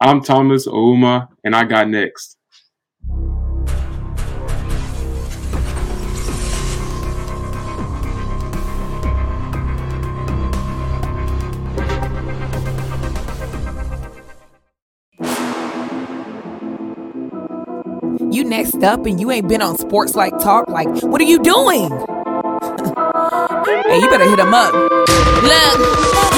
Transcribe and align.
I'm 0.00 0.22
Thomas 0.22 0.68
Ouma, 0.68 1.26
and 1.42 1.56
I 1.56 1.64
got 1.64 1.88
next. 1.88 2.36
You 18.30 18.44
next 18.44 18.84
up 18.84 19.04
and 19.04 19.18
you 19.18 19.32
ain't 19.32 19.48
been 19.48 19.60
on 19.60 19.76
Sports 19.78 20.14
Life 20.14 20.34
Talk. 20.40 20.68
Like, 20.68 20.86
what 21.02 21.20
are 21.20 21.24
you 21.24 21.40
doing? 21.40 21.90
hey, 23.88 23.98
you 23.98 24.08
better 24.08 24.30
hit 24.30 24.38
him 24.38 24.54
up. 24.54 24.72
Look, 25.42 26.37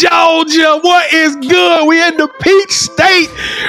Georgia, 0.00 0.80
what 0.80 1.12
is 1.12 1.36
good? 1.36 1.86
We 1.86 2.04
in 2.04 2.16
the 2.16 2.26
Peach 2.40 2.72
State. 2.72 3.28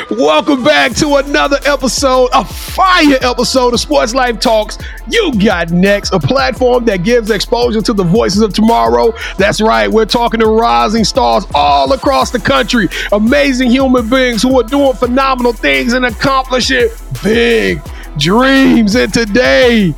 Welcome 0.10 0.64
back 0.64 0.96
to 0.96 1.18
another 1.18 1.60
episode, 1.66 2.30
a 2.34 2.44
fire 2.44 3.20
episode 3.22 3.76
of 3.76 3.80
Sports 3.80 4.16
Life 4.16 4.40
Talks. 4.40 4.80
You 5.08 5.32
got 5.34 5.70
next, 5.70 6.14
a 6.14 6.20
platform 6.20 6.86
that 6.86 7.04
gives 7.04 7.30
exposure 7.30 7.82
to 7.84 7.94
the 7.94 8.04
voices 8.04 8.42
of 8.42 8.56
tomorrow. 8.56 9.14
That's 9.38 9.62
right, 9.62 9.88
we're 9.88 10.06
talking 10.06 10.40
to 10.40 10.48
rising 10.48 11.04
stars 11.04 11.46
all 11.54 11.94
across 11.94 12.32
the 12.32 12.40
country, 12.40 12.90
amazing 13.12 13.70
human 13.70 14.10
beings 14.10 14.42
who 14.42 14.60
are 14.60 14.64
doing 14.64 14.94
phenomenal 14.94 15.54
things 15.54 15.94
and 15.94 16.06
accomplishing 16.06 16.90
big 17.24 17.84
dreams. 18.18 18.96
And 18.96 19.14
today, 19.14 19.94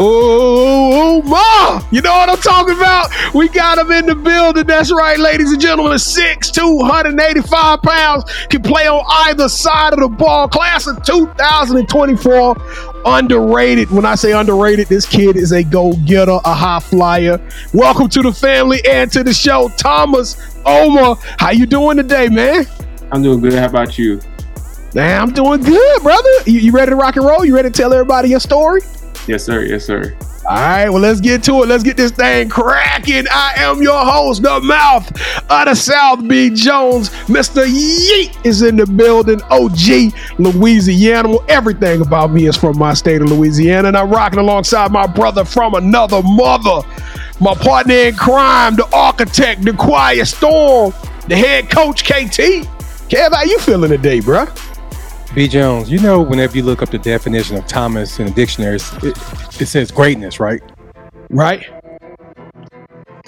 Oh, 0.00 0.92
oh, 0.92 0.92
oh, 0.94 1.22
ma! 1.22 1.84
You 1.90 2.00
know 2.02 2.12
what 2.12 2.28
I'm 2.28 2.36
talking 2.36 2.76
about? 2.76 3.10
We 3.34 3.48
got 3.48 3.78
him 3.78 3.90
in 3.90 4.06
the 4.06 4.14
building. 4.14 4.64
That's 4.64 4.92
right, 4.92 5.18
ladies 5.18 5.50
and 5.50 5.60
gentlemen. 5.60 5.98
Six, 5.98 6.52
285 6.52 7.82
pounds, 7.82 8.46
can 8.48 8.62
play 8.62 8.86
on 8.86 9.04
either 9.26 9.48
side 9.48 9.94
of 9.94 9.98
the 9.98 10.08
ball. 10.08 10.46
Class 10.46 10.86
of 10.86 11.02
2024, 11.02 12.56
underrated. 13.06 13.90
When 13.90 14.04
I 14.04 14.14
say 14.14 14.30
underrated, 14.30 14.86
this 14.86 15.04
kid 15.04 15.36
is 15.36 15.50
a 15.50 15.64
go-getter, 15.64 16.38
a 16.44 16.54
high 16.54 16.78
flyer. 16.78 17.40
Welcome 17.74 18.08
to 18.10 18.22
the 18.22 18.32
family 18.32 18.80
and 18.88 19.10
to 19.10 19.24
the 19.24 19.34
show, 19.34 19.68
Thomas 19.76 20.36
Ouma. 20.62 21.18
How 21.40 21.50
you 21.50 21.66
doing 21.66 21.96
today, 21.96 22.28
man? 22.28 22.66
I'm 23.10 23.24
doing 23.24 23.40
good. 23.40 23.54
How 23.54 23.66
about 23.66 23.98
you? 23.98 24.20
Man, 24.94 25.20
I'm 25.20 25.32
doing 25.32 25.60
good, 25.60 26.02
brother. 26.04 26.30
You, 26.46 26.60
you 26.60 26.70
ready 26.70 26.90
to 26.90 26.96
rock 26.96 27.16
and 27.16 27.26
roll? 27.26 27.44
You 27.44 27.56
ready 27.56 27.68
to 27.68 27.74
tell 27.74 27.92
everybody 27.92 28.28
your 28.28 28.38
story? 28.38 28.80
Yes, 29.26 29.44
sir. 29.44 29.62
Yes, 29.62 29.84
sir. 29.84 30.16
All 30.48 30.56
right, 30.56 30.88
well, 30.88 31.02
let's 31.02 31.20
get 31.20 31.42
to 31.44 31.62
it. 31.62 31.68
Let's 31.68 31.82
get 31.82 31.98
this 31.98 32.10
thing 32.10 32.48
cracking. 32.48 33.26
I 33.30 33.52
am 33.56 33.82
your 33.82 34.02
host, 34.02 34.42
the 34.42 34.60
mouth 34.60 35.06
of 35.50 35.64
the 35.66 35.74
South 35.74 36.26
B. 36.26 36.48
Jones. 36.48 37.10
Mr. 37.26 37.66
Yeet 37.66 38.46
is 38.46 38.62
in 38.62 38.76
the 38.76 38.86
building. 38.86 39.42
OG 39.50 40.14
Louisiana. 40.38 41.28
Well, 41.28 41.44
everything 41.50 42.00
about 42.00 42.32
me 42.32 42.46
is 42.46 42.56
from 42.56 42.78
my 42.78 42.94
state 42.94 43.20
of 43.20 43.30
Louisiana, 43.30 43.88
and 43.88 43.96
I'm 43.96 44.08
rocking 44.08 44.38
alongside 44.38 44.90
my 44.90 45.06
brother 45.06 45.44
from 45.44 45.74
another 45.74 46.22
mother. 46.22 46.80
My 47.40 47.54
partner 47.54 47.94
in 47.94 48.16
crime, 48.16 48.74
the 48.76 48.88
architect, 48.90 49.66
the 49.66 49.74
quiet 49.74 50.24
storm, 50.26 50.94
the 51.28 51.36
head 51.36 51.68
coach, 51.68 52.04
KT. 52.04 52.66
Kev, 53.10 53.34
how 53.34 53.42
you 53.42 53.58
feeling 53.58 53.90
today, 53.90 54.20
bruh? 54.20 54.48
B. 55.34 55.46
Jones, 55.48 55.90
you 55.90 55.98
know, 56.00 56.20
whenever 56.20 56.56
you 56.56 56.62
look 56.62 56.82
up 56.82 56.90
the 56.90 56.98
definition 56.98 57.56
of 57.56 57.66
Thomas 57.66 58.18
in 58.18 58.26
the 58.26 58.32
dictionaries, 58.32 58.92
it, 59.02 59.16
it 59.60 59.66
says 59.66 59.90
greatness, 59.90 60.40
right? 60.40 60.60
Right? 61.30 61.64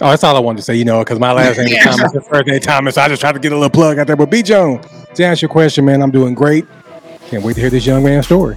Oh, 0.03 0.09
that's 0.09 0.25
all 0.25 0.35
I 0.35 0.41
wanted 0.41 0.59
to 0.59 0.63
say, 0.63 0.77
you 0.77 0.85
know, 0.85 1.01
because 1.01 1.19
my 1.19 1.33
last 1.33 1.59
name 1.59 1.69
is 1.69 1.85
Thomas, 1.85 2.13
the 2.13 2.23
first 2.23 2.47
name 2.47 2.61
Thomas. 2.61 2.97
I 2.97 3.09
just 3.09 3.21
tried 3.21 3.33
to 3.33 3.39
get 3.39 3.53
a 3.53 3.55
little 3.55 3.69
plug 3.69 3.99
out 3.99 4.07
there. 4.07 4.17
But 4.17 4.31
B. 4.31 4.43
Jones, 4.43 4.87
to 5.15 5.25
answer 5.25 5.45
your 5.45 5.51
question, 5.51 5.85
man, 5.85 6.03
I'm 6.03 6.11
doing 6.11 6.35
great. 6.35 6.67
Can't 7.29 7.45
wait 7.45 7.55
to 7.55 7.61
hear 7.61 7.71
this 7.71 7.85
young 7.85 8.03
man's 8.03 8.27
story. 8.27 8.57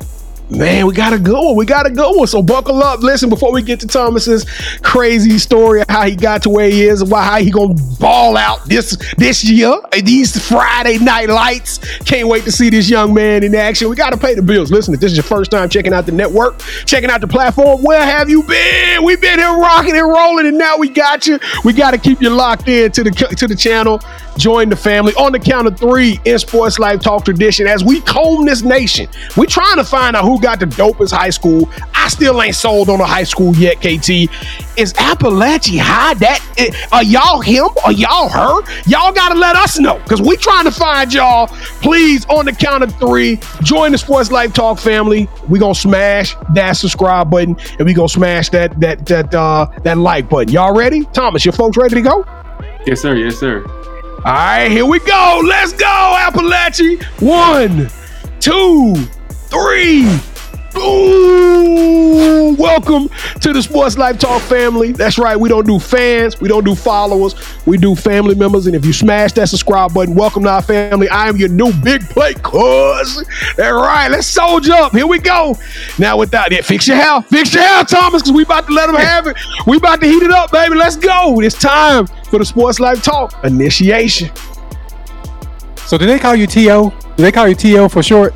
Man, 0.50 0.86
we 0.86 0.94
got 0.94 1.14
a 1.14 1.20
good 1.20 1.34
one. 1.34 1.56
We 1.56 1.66
got 1.66 1.86
a 1.86 1.90
good 1.90 2.16
one. 2.16 2.28
So 2.28 2.42
buckle 2.42 2.84
up. 2.84 3.00
Listen, 3.00 3.30
before 3.30 3.54
we 3.54 3.62
get 3.62 3.80
to 3.80 3.88
Thomas's 3.88 4.46
crazy 4.82 5.40
story 5.40 5.82
of 5.82 5.88
how 5.90 6.06
he 6.06 6.16
got 6.16 6.44
to 6.44 6.50
where 6.50 6.70
he 6.70 6.86
is 6.86 7.02
and 7.02 7.10
why 7.10 7.24
how 7.24 7.38
he 7.38 7.50
gonna 7.50 7.76
ball 8.00 8.36
out 8.36 8.64
this 8.66 8.98
this 9.18 9.44
year, 9.44 9.74
these 10.04 10.48
Friday 10.48 10.98
night 10.98 11.30
lights. 11.30 11.80
Can't 12.00 12.28
wait 12.28 12.44
to 12.44 12.52
see 12.52 12.70
this 12.70 12.90
young 12.90 13.14
man 13.14 13.44
in 13.44 13.56
action. 13.56 13.90
We 13.90 13.96
gotta 13.96 14.18
pay 14.18 14.36
the 14.36 14.42
bills. 14.42 14.70
Listen, 14.70 14.94
if 14.94 15.00
this 15.00 15.12
is 15.12 15.18
your 15.18 15.24
first 15.24 15.50
time 15.50 15.70
checking 15.70 15.94
out 15.94 16.06
the 16.06 16.12
network, 16.12 16.60
checking 16.86 17.10
out 17.10 17.22
the 17.22 17.28
platform, 17.28 17.82
where 17.82 18.04
have 18.04 18.30
you 18.30 18.44
been? 18.44 19.04
We've 19.04 19.22
been 19.22 19.40
here 19.40 19.58
rocking 19.58 19.96
and 19.96 20.08
rolling, 20.08 20.46
and 20.48 20.58
now 20.58 20.78
we 20.78 20.90
got 20.90 21.26
you. 21.26 21.40
We 21.64 21.72
gotta 21.74 21.98
keep 21.98 22.22
you 22.22 22.30
locked 22.30 22.68
in 22.68 22.92
to 22.92 23.04
the 23.04 23.12
to 23.12 23.48
the 23.48 23.56
channel. 23.56 24.02
Join 24.38 24.70
the 24.70 24.76
family 24.76 25.14
on 25.14 25.32
the 25.32 25.40
count 25.40 25.68
of 25.68 25.78
three 25.78 26.20
in 26.26 26.40
Sports 26.40 26.80
Life 26.80 27.02
Talk 27.02 27.24
tradition 27.24 27.68
as 27.68 27.84
we 27.84 28.02
comb 28.02 28.46
this 28.46 28.64
nation. 28.64 29.08
We're 29.38 29.46
trying 29.46 29.78
to 29.78 29.84
find 29.84 30.16
out 30.16 30.24
who 30.26 30.33
got 30.40 30.60
the 30.60 30.66
dopest 30.66 31.12
high 31.12 31.30
school. 31.30 31.70
I 31.94 32.08
still 32.10 32.42
ain't 32.42 32.56
sold 32.56 32.90
on 32.90 33.00
a 33.00 33.06
high 33.06 33.24
school 33.24 33.56
yet, 33.56 33.78
KT. 33.78 34.30
Is 34.78 34.94
Apalachee 34.94 35.80
High 35.80 36.16
that? 36.16 36.88
Are 36.92 37.04
y'all 37.04 37.42
him? 37.42 37.68
Are 37.86 37.92
y'all 37.92 38.30
her? 38.30 38.62
Y'all 38.88 39.14
gotta 39.14 39.36
let 39.36 39.56
us 39.56 39.80
know 39.80 40.00
because 40.00 40.22
we 40.22 40.36
trying 40.36 40.66
to 40.66 40.72
find 40.72 41.14
y'all. 41.14 41.48
Please, 41.82 42.26
on 42.26 42.46
the 42.46 42.52
count 42.52 42.84
of 42.84 42.94
three, 42.96 43.40
join 43.62 43.92
the 43.92 43.98
Sports 43.98 44.32
Life 44.32 44.54
Talk 44.54 44.80
family. 44.80 45.30
We 45.48 45.60
gonna 45.60 45.76
smash 45.76 46.36
that 46.54 46.74
subscribe 46.74 47.30
button 47.30 47.56
and 47.78 47.86
we 47.86 47.94
gonna 47.94 48.10
smash 48.10 48.50
that 48.50 48.80
that 48.80 49.06
that 49.06 49.34
uh 49.34 49.68
that 49.84 49.98
like 49.98 50.30
button. 50.30 50.52
Y'all 50.54 50.76
ready? 50.76 51.06
Thomas, 51.14 51.46
your 51.46 51.54
folks 51.54 51.78
ready 51.78 51.96
to 51.96 52.02
go? 52.02 52.26
Yes, 52.86 53.02
sir. 53.02 53.16
Yes, 53.16 53.38
sir. 53.38 53.64
All 54.26 54.32
right, 54.32 54.70
here 54.70 54.86
we 54.86 55.00
go. 55.00 55.42
Let's 55.46 55.74
go, 55.74 55.86
Apalachee. 55.86 57.04
One, 57.22 57.90
two, 58.40 58.96
three. 59.54 60.04
Boom! 60.74 62.58
Welcome 62.58 63.10
to 63.42 63.54
the 63.54 63.62
Sports 63.62 63.96
Life 63.98 64.18
Talk 64.18 64.42
family. 64.42 64.92
That's 64.92 65.20
right. 65.20 65.40
We 65.40 65.48
don't 65.48 65.68
do 65.68 65.78
fans. 65.78 66.42
We 66.42 66.48
don't 66.48 66.64
do 66.64 66.74
followers. 66.74 67.36
We 67.68 67.78
do 67.78 67.94
family 67.94 68.34
members. 68.34 68.66
And 68.66 68.76
if 68.76 68.84
you 68.84 68.92
smash 68.92 69.34
that 69.34 69.50
subscribe 69.50 69.94
button, 69.94 70.16
welcome 70.16 70.42
to 70.44 70.50
our 70.50 70.64
family. 70.64 71.08
I 71.10 71.30
am 71.30 71.38
your 71.38 71.50
new 71.50 71.72
big 71.84 72.02
plate 72.10 72.42
cuz. 72.42 73.24
That's 73.56 73.72
right. 73.72 74.08
Let's 74.10 74.26
soldier 74.26 74.74
up. 74.74 74.94
Here 74.94 75.06
we 75.06 75.20
go. 75.20 75.56
Now 76.00 76.18
without 76.18 76.50
that, 76.50 76.66
fix 76.66 76.88
your 76.88 76.98
hair. 76.98 77.22
Fix 77.22 77.54
your 77.54 77.62
hair, 77.62 77.84
Thomas, 77.84 78.24
because 78.24 78.36
we 78.36 78.42
about 78.44 78.66
to 78.66 78.74
let 78.74 78.88
them 78.88 78.96
have 78.96 79.28
it. 79.28 79.38
We 79.68 79.78
about 79.78 80.02
to 80.02 80.08
heat 80.08 80.24
it 80.24 80.32
up, 80.32 80.52
baby. 80.52 80.76
Let's 80.76 80.96
go. 80.96 81.40
It's 81.42 81.60
time 81.60 82.08
for 82.30 82.40
the 82.40 82.46
Sports 82.46 82.80
Life 82.80 83.04
Talk 83.04 83.36
initiation. 83.44 84.32
So, 85.86 86.00
do 86.00 86.08
they 86.08 86.18
call 86.18 86.36
you 86.36 86.48
T.O.? 86.48 86.90
Do 86.90 87.24
they 87.24 87.32
call 87.32 87.48
you 87.48 87.56
T.O. 87.56 87.90
for 87.90 88.02
short? 88.02 88.34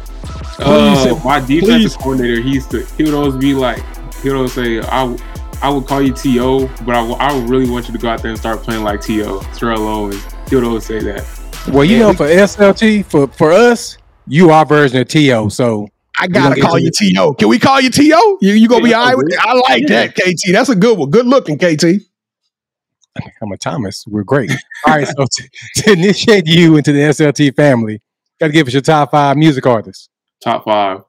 Uh, 0.59 1.19
my 1.23 1.40
defensive 1.40 1.62
please. 1.62 1.95
coordinator, 1.97 2.41
he 2.41 2.51
used 2.53 2.72
to, 2.72 2.85
he 2.97 3.03
would 3.03 3.13
always 3.13 3.35
be 3.35 3.53
like, 3.53 3.78
he 4.22 4.29
would 4.29 4.38
always 4.38 4.53
say, 4.53 4.79
I, 4.79 5.16
I 5.62 5.69
would 5.69 5.85
call 5.88 6.01
you 6.01 6.13
To, 6.13 6.68
but 6.85 6.90
I, 6.90 7.07
w- 7.07 7.16
I 7.16 7.34
would 7.35 7.50
really 7.50 7.69
want 7.69 7.88
you 7.88 7.94
to 7.94 8.00
go 8.00 8.09
out 8.09 8.21
there 8.21 8.31
and 8.31 8.39
start 8.39 8.62
playing 8.63 8.83
like 8.83 9.01
To. 9.01 9.39
Terrell 9.56 9.88
Owens. 9.88 10.24
He 10.50 10.56
would 10.56 10.63
always 10.65 10.86
say 10.86 11.00
that. 11.00 11.25
Well, 11.71 11.83
you 11.86 11.98
Yeah, 11.98 12.00
know, 12.04 12.09
we- 12.09 12.15
for 12.15 12.25
SLT, 12.27 13.06
for, 13.06 13.27
for 13.27 13.51
us, 13.51 13.98
you 14.27 14.50
are 14.51 14.65
version 14.65 15.00
of 15.01 15.07
T.O. 15.07 15.50
So, 15.50 15.88
I 16.19 16.27
gotta 16.27 16.60
call 16.60 16.80
you 16.80 16.89
To. 16.92 17.36
Can 17.38 17.48
we 17.50 17.60
call 17.60 17.80
you 17.80 17.89
To? 17.92 18.03
You 18.03 18.38
you 18.42 18.68
gonna 18.68 18.83
be 18.83 18.89
Yeah, 18.89 19.00
all 19.00 19.06
right 19.07 19.18
with 19.18 19.27
it? 19.31 19.39
I 19.39 19.53
like 19.69 19.88
that, 19.88 20.15
KT. 20.15 20.51
That's 20.51 20.69
a 20.69 20.75
good 20.75 20.98
one. 20.98 21.10
Good 21.12 21.27
looking, 21.27 21.57
KT. 21.57 21.83
I'm 23.42 23.51
a 23.51 23.57
Thomas. 23.57 24.03
We're 24.07 24.24
great. 24.24 24.51
All 24.86 24.95
right. 24.95 25.07
So, 25.07 25.25
to, 25.30 25.50
to 25.83 25.92
initiate 25.94 26.48
you 26.48 26.77
into 26.77 26.92
the 26.92 27.00
SLT 27.00 27.56
family, 27.56 28.01
got 28.39 28.48
to 28.48 28.53
give 28.53 28.68
us 28.68 28.74
your 28.74 28.81
top 28.81 29.12
five 29.12 29.38
music 29.38 29.65
artists. 29.65 30.10
Top 30.44 30.66
five. 30.66 31.01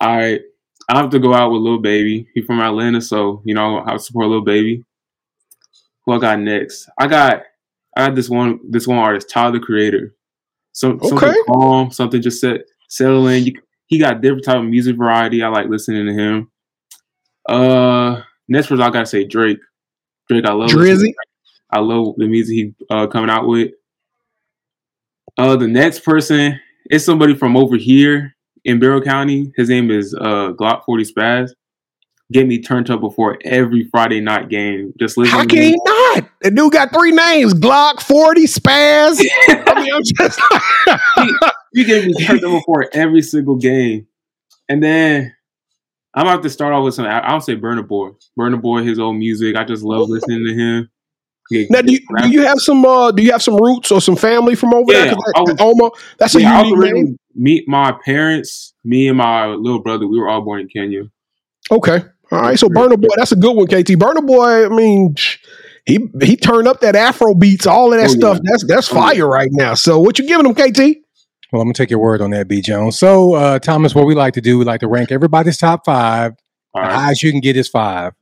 I 0.00 0.40
I 0.88 0.96
have 0.96 1.10
to 1.10 1.18
go 1.18 1.34
out 1.34 1.50
with 1.50 1.62
Lil 1.62 1.78
Baby. 1.78 2.28
He 2.34 2.42
from 2.42 2.60
Atlanta, 2.60 3.00
so 3.00 3.42
you 3.44 3.54
know 3.54 3.82
I 3.84 3.96
support 3.98 4.28
Lil 4.28 4.42
Baby. 4.42 4.84
Who 6.06 6.12
I 6.12 6.18
got 6.18 6.40
next? 6.40 6.88
I 6.98 7.06
got 7.06 7.42
I 7.96 8.06
got 8.06 8.14
this 8.14 8.28
one 8.30 8.60
this 8.68 8.86
one 8.86 8.98
artist, 8.98 9.30
Tyler 9.30 9.52
the 9.52 9.60
Creator. 9.60 10.14
So 10.72 10.92
Okay. 10.92 11.08
something 11.08 11.42
calm, 11.46 11.90
something 11.90 12.22
just 12.22 12.40
set 12.40 12.62
settle 12.88 13.26
in. 13.28 13.54
He 13.86 13.98
got 13.98 14.20
different 14.20 14.44
type 14.44 14.58
of 14.58 14.64
music 14.64 14.96
variety. 14.96 15.42
I 15.42 15.48
like 15.48 15.66
listening 15.68 16.06
to 16.06 16.12
him. 16.12 16.50
Uh, 17.48 18.22
next 18.48 18.68
person 18.68 18.82
I 18.82 18.90
gotta 18.90 19.06
say 19.06 19.24
Drake. 19.24 19.58
Drake, 20.28 20.44
I 20.46 20.52
love 20.52 20.70
Drizzy. 20.70 21.12
I 21.70 21.80
love 21.80 22.14
the 22.16 22.26
music 22.26 22.54
he 22.54 22.74
uh, 22.88 23.06
coming 23.08 23.30
out 23.30 23.46
with. 23.46 23.72
Uh, 25.38 25.56
the 25.56 25.68
next 25.68 26.00
person 26.04 26.60
is 26.90 27.04
somebody 27.04 27.34
from 27.34 27.56
over 27.56 27.76
here 27.76 28.36
in 28.64 28.78
Barrow 28.78 29.00
County. 29.00 29.52
His 29.56 29.68
name 29.68 29.90
is 29.90 30.14
uh, 30.14 30.52
Glock 30.52 30.84
Forty 30.84 31.04
Spaz. 31.04 31.50
Get 32.32 32.46
me 32.46 32.60
turned 32.60 32.90
up 32.90 33.00
before 33.00 33.38
every 33.44 33.88
Friday 33.90 34.20
night 34.20 34.48
game. 34.48 34.92
Just 34.98 35.16
listen. 35.16 35.32
How 35.32 35.42
to 35.42 35.48
can 35.48 35.62
he 35.62 35.80
not? 35.84 36.28
The 36.42 36.50
dude 36.50 36.72
got 36.72 36.92
three 36.92 37.12
names: 37.12 37.54
Glock, 37.54 38.02
Forty, 38.02 38.44
Spaz. 38.44 39.20
I 39.48 39.80
mean, 39.80 39.92
I'm 39.92 40.02
just. 40.04 40.40
you 41.72 41.84
get 41.84 42.06
me 42.06 42.14
turned 42.24 42.44
up 42.44 42.52
before 42.52 42.88
every 42.92 43.22
single 43.22 43.56
game. 43.56 44.06
And 44.68 44.82
then 44.82 45.34
I'm 46.14 46.22
gonna 46.22 46.32
have 46.32 46.42
to 46.42 46.50
start 46.50 46.72
off 46.72 46.84
with 46.84 46.94
some. 46.94 47.06
I'll 47.06 47.40
say 47.40 47.56
Burna 47.56 47.86
Boy. 47.86 48.10
Burna 48.38 48.60
Boy, 48.60 48.82
his 48.82 48.98
old 48.98 49.16
music. 49.16 49.56
I 49.56 49.64
just 49.64 49.82
love 49.82 50.08
listening 50.08 50.44
to 50.46 50.54
him. 50.54 50.90
Yeah, 51.50 51.66
now, 51.70 51.82
do 51.82 51.92
you, 51.92 51.98
do 52.22 52.28
you 52.30 52.42
have 52.42 52.58
some? 52.60 52.84
Uh, 52.84 53.10
do 53.10 53.22
you 53.22 53.32
have 53.32 53.42
some 53.42 53.56
roots 53.56 53.90
or 53.90 54.00
some 54.00 54.14
family 54.16 54.54
from 54.54 54.72
over 54.72 54.92
Yeah, 54.92 55.06
there? 55.06 55.14
'Cause 55.14 55.22
I 55.36 55.44
that- 55.44 55.60
was- 55.60 55.74
Ouma, 55.76 55.90
that's 56.18 56.34
a 56.36 56.40
Yeah, 56.42 56.58
I 56.60 56.62
was 56.62 56.70
unique 56.70 56.94
name. 56.94 57.16
meet 57.34 57.64
my 57.68 57.92
parents, 58.04 58.72
me 58.84 59.08
and 59.08 59.18
my 59.18 59.46
little 59.48 59.82
brother. 59.82 60.06
We 60.06 60.18
were 60.18 60.28
all 60.28 60.42
born 60.42 60.60
in 60.60 60.68
Kenya. 60.68 61.02
Okay, 61.70 62.02
all 62.30 62.40
right. 62.40 62.58
So 62.58 62.68
Burna 62.68 63.00
Boy, 63.00 63.08
that's 63.16 63.32
a 63.32 63.36
good 63.36 63.56
one. 63.56 63.66
KT 63.66 63.96
Burna 63.96 64.24
Boy. 64.26 64.66
I 64.66 64.68
mean, 64.68 65.14
he 65.86 65.98
he 66.22 66.36
turned 66.36 66.68
up 66.68 66.80
that 66.82 66.94
Afro 66.94 67.34
beats, 67.34 67.66
all 67.66 67.92
of 67.92 67.98
that 67.98 68.10
Oh, 68.10 68.12
stuff. 68.12 68.36
yeah. 68.36 68.50
That's 68.50 68.64
that's 68.66 68.92
Oh, 68.92 68.94
fire 68.94 69.26
right 69.28 69.50
now. 69.52 69.74
So 69.74 69.98
what 69.98 70.18
you 70.20 70.26
giving 70.28 70.46
him, 70.46 70.54
KT? 70.54 70.98
Well, 71.52 71.60
I'm 71.62 71.66
gonna 71.66 71.74
take 71.74 71.90
your 71.90 71.98
word 71.98 72.20
on 72.20 72.30
that, 72.30 72.46
B 72.46 72.60
Jones. 72.60 72.96
So, 72.96 73.34
uh, 73.34 73.58
Thomas, 73.58 73.92
what 73.92 74.06
we 74.06 74.14
like 74.14 74.34
to 74.34 74.40
do, 74.40 74.56
we 74.58 74.64
like 74.64 74.80
to 74.80 74.88
rank 74.88 75.10
everybody's 75.10 75.58
top 75.58 75.84
five. 75.84 76.34
All 76.74 76.82
The 76.82 76.88
right, 76.88 76.96
highest 76.96 77.24
you 77.24 77.32
can 77.32 77.40
get 77.40 77.56
is 77.56 77.66
five. 77.68 78.12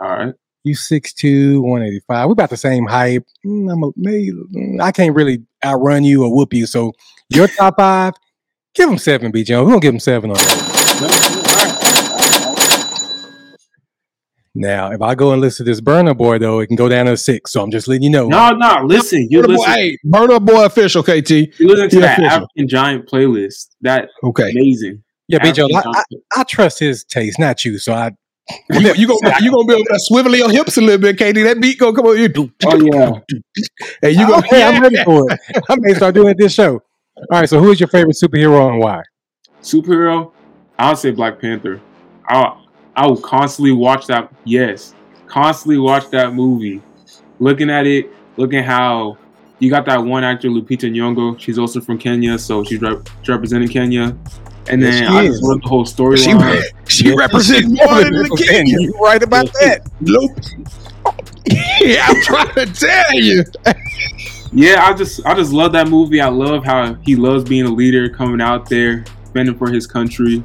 all 0.00 0.08
right. 0.08 0.34
You 0.64 0.74
6'2", 0.74 1.60
185. 1.62 2.26
We're 2.26 2.32
about 2.32 2.50
the 2.50 2.56
same 2.56 2.86
height. 2.86 3.22
Mm, 3.46 3.72
I'm 3.72 3.82
a, 3.84 3.90
maybe, 3.96 4.32
mm, 4.32 4.80
I 4.80 4.92
can't 4.92 5.14
really 5.14 5.44
outrun 5.64 6.04
you 6.04 6.24
or 6.24 6.34
whoop 6.34 6.52
you. 6.52 6.66
So 6.66 6.92
your 7.30 7.46
top 7.48 7.76
five, 7.78 8.14
give 8.74 8.88
him 8.90 8.98
seven, 8.98 9.30
B 9.30 9.44
Jones. 9.44 9.66
We're 9.66 9.72
gonna 9.72 9.80
give 9.80 9.94
him 9.94 10.00
seven 10.00 10.30
on 10.30 10.36
that. 10.36 11.68
Now, 14.54 14.90
if 14.90 15.00
I 15.00 15.14
go 15.14 15.30
and 15.32 15.40
listen 15.40 15.64
to 15.64 15.70
this 15.70 15.80
burna 15.80 16.16
boy 16.16 16.38
though, 16.38 16.58
it 16.58 16.66
can 16.66 16.74
go 16.76 16.88
down 16.88 17.06
to 17.06 17.16
six. 17.16 17.52
So 17.52 17.62
I'm 17.62 17.70
just 17.70 17.86
letting 17.86 18.02
you 18.02 18.10
know. 18.10 18.26
No, 18.26 18.50
no. 18.50 18.82
Listen, 18.84 19.28
you 19.30 19.40
Burna 19.40 19.46
Boy, 19.46 19.52
listen. 19.52 19.72
hey, 19.72 19.98
Burna 20.04 20.44
Boy 20.44 20.64
official, 20.64 21.02
KT. 21.04 21.30
You 21.30 21.48
listen 21.68 21.90
to 21.90 21.96
Yeah, 22.00 22.06
that 22.06 22.18
official. 22.18 22.36
African 22.38 22.68
Giant 22.68 23.06
playlist. 23.08 23.68
That 23.82 24.08
Okay, 24.24 24.50
amazing. 24.50 25.04
yeah, 25.28 25.38
B 25.38 25.52
Jones, 25.52 25.72
I, 25.76 25.82
I, 25.94 26.02
I 26.40 26.42
trust 26.44 26.80
his 26.80 27.04
taste, 27.04 27.38
not 27.38 27.64
you. 27.64 27.78
So 27.78 27.92
I 27.92 28.10
you, 28.70 28.94
you 28.94 29.06
gonna 29.06 29.34
you 29.40 29.50
gonna 29.50 29.66
be 29.66 29.74
able 29.74 29.84
to 29.84 29.98
swivel 29.98 30.34
your 30.34 30.50
hips 30.50 30.76
a 30.76 30.80
little 30.80 30.98
bit, 30.98 31.16
KT. 31.16 31.36
That 31.44 31.58
beat 31.60 31.78
gonna 31.78 31.94
come 31.94 32.06
on 32.06 32.18
you. 32.18 32.52
Oh 32.64 32.76
yeah. 32.76 33.20
and 34.02 34.16
you 34.16 34.26
gonna 34.26 34.38
okay, 34.46 34.62
I'm 34.62 34.82
ready 34.82 34.96
for 35.04 35.30
it. 35.30 35.40
I 35.68 35.76
may 35.78 35.94
start 35.94 36.14
doing 36.14 36.30
it 36.30 36.38
this 36.38 36.52
show. 36.52 36.82
All 37.16 37.40
right, 37.40 37.48
so 37.48 37.60
who 37.60 37.70
is 37.70 37.80
your 37.80 37.88
favorite 37.88 38.16
superhero 38.16 38.70
and 38.70 38.80
why? 38.80 39.02
superhero, 39.60 40.32
I 40.78 40.90
would 40.90 40.98
say 40.98 41.10
Black 41.10 41.40
Panther. 41.40 41.80
I 42.28 42.62
I 42.96 43.06
will 43.06 43.20
constantly 43.20 43.72
watch 43.72 44.06
that. 44.06 44.32
Yes, 44.44 44.94
constantly 45.26 45.78
watch 45.78 46.10
that 46.10 46.34
movie. 46.34 46.80
Looking 47.40 47.70
at 47.70 47.86
it, 47.86 48.10
looking 48.36 48.62
how 48.62 49.18
you 49.58 49.70
got 49.70 49.84
that 49.86 49.98
one 50.02 50.24
actor 50.24 50.48
Lupita 50.48 50.90
Nyong'o. 50.90 51.38
She's 51.38 51.58
also 51.58 51.80
from 51.80 51.98
Kenya, 51.98 52.38
so 52.38 52.64
she's 52.64 52.80
rep- 52.80 53.08
representing 53.26 53.68
Kenya. 53.68 54.16
And 54.70 54.82
Yes, 54.82 54.94
then 55.00 55.08
she 55.10 55.16
I 55.18 55.22
is. 55.24 55.30
just 55.30 55.42
love 55.42 55.62
the 55.62 55.68
whole 55.68 55.84
she 55.84 55.94
storyline. 55.94 56.62
she 56.88 57.16
represents 57.16 57.68
more 57.68 58.02
than 58.04 58.12
the 58.12 58.44
king. 58.48 58.66
You 58.66 58.92
right 59.02 59.22
about 59.22 59.46
that. 59.60 59.82
Loop. 60.00 60.30
yeah, 61.80 62.04
I'm 62.08 62.22
trying 62.22 62.54
to 62.54 62.66
tell 62.66 63.14
you. 63.14 63.44
Yeah, 64.52 64.84
I 64.84 64.94
just 64.94 65.24
I 65.26 65.34
just 65.34 65.52
love 65.52 65.72
that 65.72 65.88
movie. 65.88 66.20
I 66.20 66.28
love 66.28 66.64
how 66.64 66.94
he 66.94 67.16
loves 67.16 67.44
being 67.48 67.66
a 67.66 67.70
leader, 67.70 68.08
coming 68.08 68.40
out 68.40 68.68
there, 68.68 69.04
spending 69.26 69.56
for 69.56 69.70
his 69.70 69.86
country, 69.86 70.42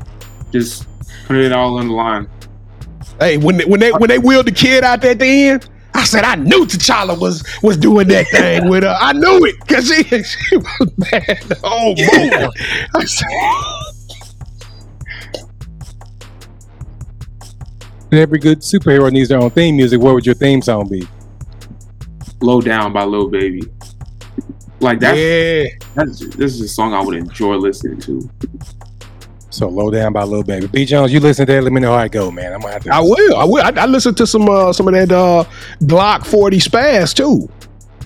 just 0.52 0.86
putting 1.26 1.44
it 1.44 1.52
all 1.54 1.78
on 1.78 1.88
the 1.88 1.94
line. 1.94 2.30
Hey, 3.20 3.38
when 3.38 3.58
they, 3.58 3.66
when 3.66 3.80
they 3.80 3.92
when 3.92 4.10
they 4.10 4.20
wheeled 4.20 4.48
the 4.48 4.52
kid 4.52 4.84
out 4.84 5.02
there 5.02 5.12
at 5.12 5.20
the 5.20 5.26
end, 5.26 5.70
I 5.94 6.04
said 6.04 6.24
I 6.24 6.36
knew 6.36 6.66
T'Challa 6.66 7.18
was 7.20 7.44
was 7.62 7.78
doing 7.78 8.08
that 8.10 8.28
thing 8.28 8.68
with 8.70 8.84
her. 8.84 8.96
I 9.00 9.14
knew 9.14 9.46
it 9.46 9.56
because 9.62 9.88
she 9.88 10.04
she 10.24 10.58
was 10.58 10.92
bad. 10.98 11.58
Oh 11.64 11.94
boy. 11.96 12.48
I 12.96 13.06
said, 13.06 13.28
Every 18.14 18.40
good 18.40 18.60
superhero 18.60 19.12
needs 19.12 19.30
their 19.30 19.40
own 19.40 19.50
theme 19.50 19.76
music. 19.76 20.00
What 20.00 20.14
would 20.14 20.26
your 20.26 20.36
theme 20.36 20.62
song 20.62 20.88
be? 20.88 21.08
Low 22.42 22.62
Down 22.62 22.94
by 22.94 23.04
Lil 23.04 23.30
Baby. 23.30 23.64
Like 24.84 25.00
that's 25.00 25.18
yeah. 25.18 25.64
that's 25.96 26.20
this 26.36 26.54
is 26.56 26.62
a 26.62 26.68
song 26.68 26.94
I 26.94 27.02
would 27.02 27.16
enjoy 27.16 27.56
listening 27.56 28.02
to. 28.02 28.30
So 29.50 29.70
low 29.70 29.90
down 29.90 30.14
by 30.14 30.24
Lil 30.24 30.44
Baby. 30.44 30.68
B 30.68 30.84
Jones, 30.84 31.14
you 31.14 31.20
listen 31.22 31.46
to 31.46 31.54
that. 31.54 31.64
Let 31.64 31.72
me 31.72 31.80
know 31.80 31.94
how 31.94 32.00
I 32.00 32.08
go, 32.10 32.30
man. 32.32 32.54
I'm 32.54 32.60
gonna 32.60 32.74
have 32.74 32.84
to. 32.84 32.94
I 32.94 33.00
will. 33.00 33.36
I 33.38 33.44
will. 33.46 33.64
I, 33.64 33.84
I 33.84 33.86
listened 33.86 34.18
to 34.18 34.28
some 34.28 34.50
uh, 34.50 34.74
some 34.74 34.88
of 34.88 34.94
that 34.94 35.12
uh, 35.12 35.46
Glock 35.84 36.26
40 36.26 36.58
spaz 36.58 37.16
too. 37.16 37.50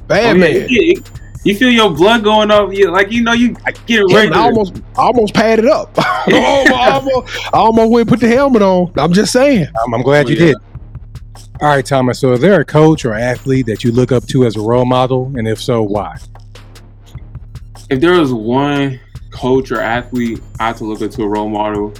Bad 0.07 0.35
Oh, 0.35 0.45
yeah, 0.45 0.67
man. 0.67 1.03
You, 1.47 1.53
you 1.53 1.59
feel 1.59 1.71
your 1.71 1.91
blood 1.95 2.23
going 2.23 2.51
up. 2.51 2.73
You 2.73 2.91
like 2.91 3.11
you 3.11 3.23
know 3.23 3.33
you 3.33 3.55
get 3.87 4.03
Yeah, 4.07 4.17
ready. 4.17 4.33
I 4.33 4.39
almost 4.39 4.75
I 4.97 5.03
almost 5.03 5.33
padded 5.33 5.65
up. 5.67 5.95
Oh, 6.29 6.73
I 6.73 6.91
almost, 6.95 7.37
I 7.53 7.57
almost 7.57 7.91
went 7.91 8.01
and 8.01 8.09
put 8.09 8.19
the 8.19 8.27
helmet 8.27 8.61
on. 8.61 8.91
I'm 8.97 9.13
just 9.13 9.31
saying. 9.31 9.67
I'm, 9.85 9.93
I'm 9.95 10.01
glad 10.03 10.27
Oh, 10.27 10.29
you 10.29 10.35
yeah. 10.35 10.45
did. 10.47 10.57
All 11.61 11.69
right, 11.69 11.85
Thomas. 11.85 12.19
So, 12.19 12.33
is 12.33 12.41
there 12.41 12.59
a 12.61 12.65
coach 12.65 13.05
or 13.05 13.13
athlete 13.13 13.65
that 13.67 13.83
you 13.83 13.91
look 13.91 14.11
up 14.11 14.25
to 14.27 14.45
as 14.45 14.55
a 14.57 14.61
role 14.61 14.85
model, 14.85 15.31
and 15.35 15.47
if 15.47 15.61
so, 15.61 15.83
why? 15.83 16.17
if 17.89 17.99
there 18.01 18.19
was 18.19 18.33
one 18.33 18.99
coach 19.31 19.71
or 19.71 19.79
athlete 19.79 20.41
I 20.59 20.67
had 20.67 20.77
to 20.77 20.85
look 20.85 21.01
up 21.01 21.11
to 21.11 21.23
a 21.23 21.27
role 21.27 21.49
model, 21.49 21.93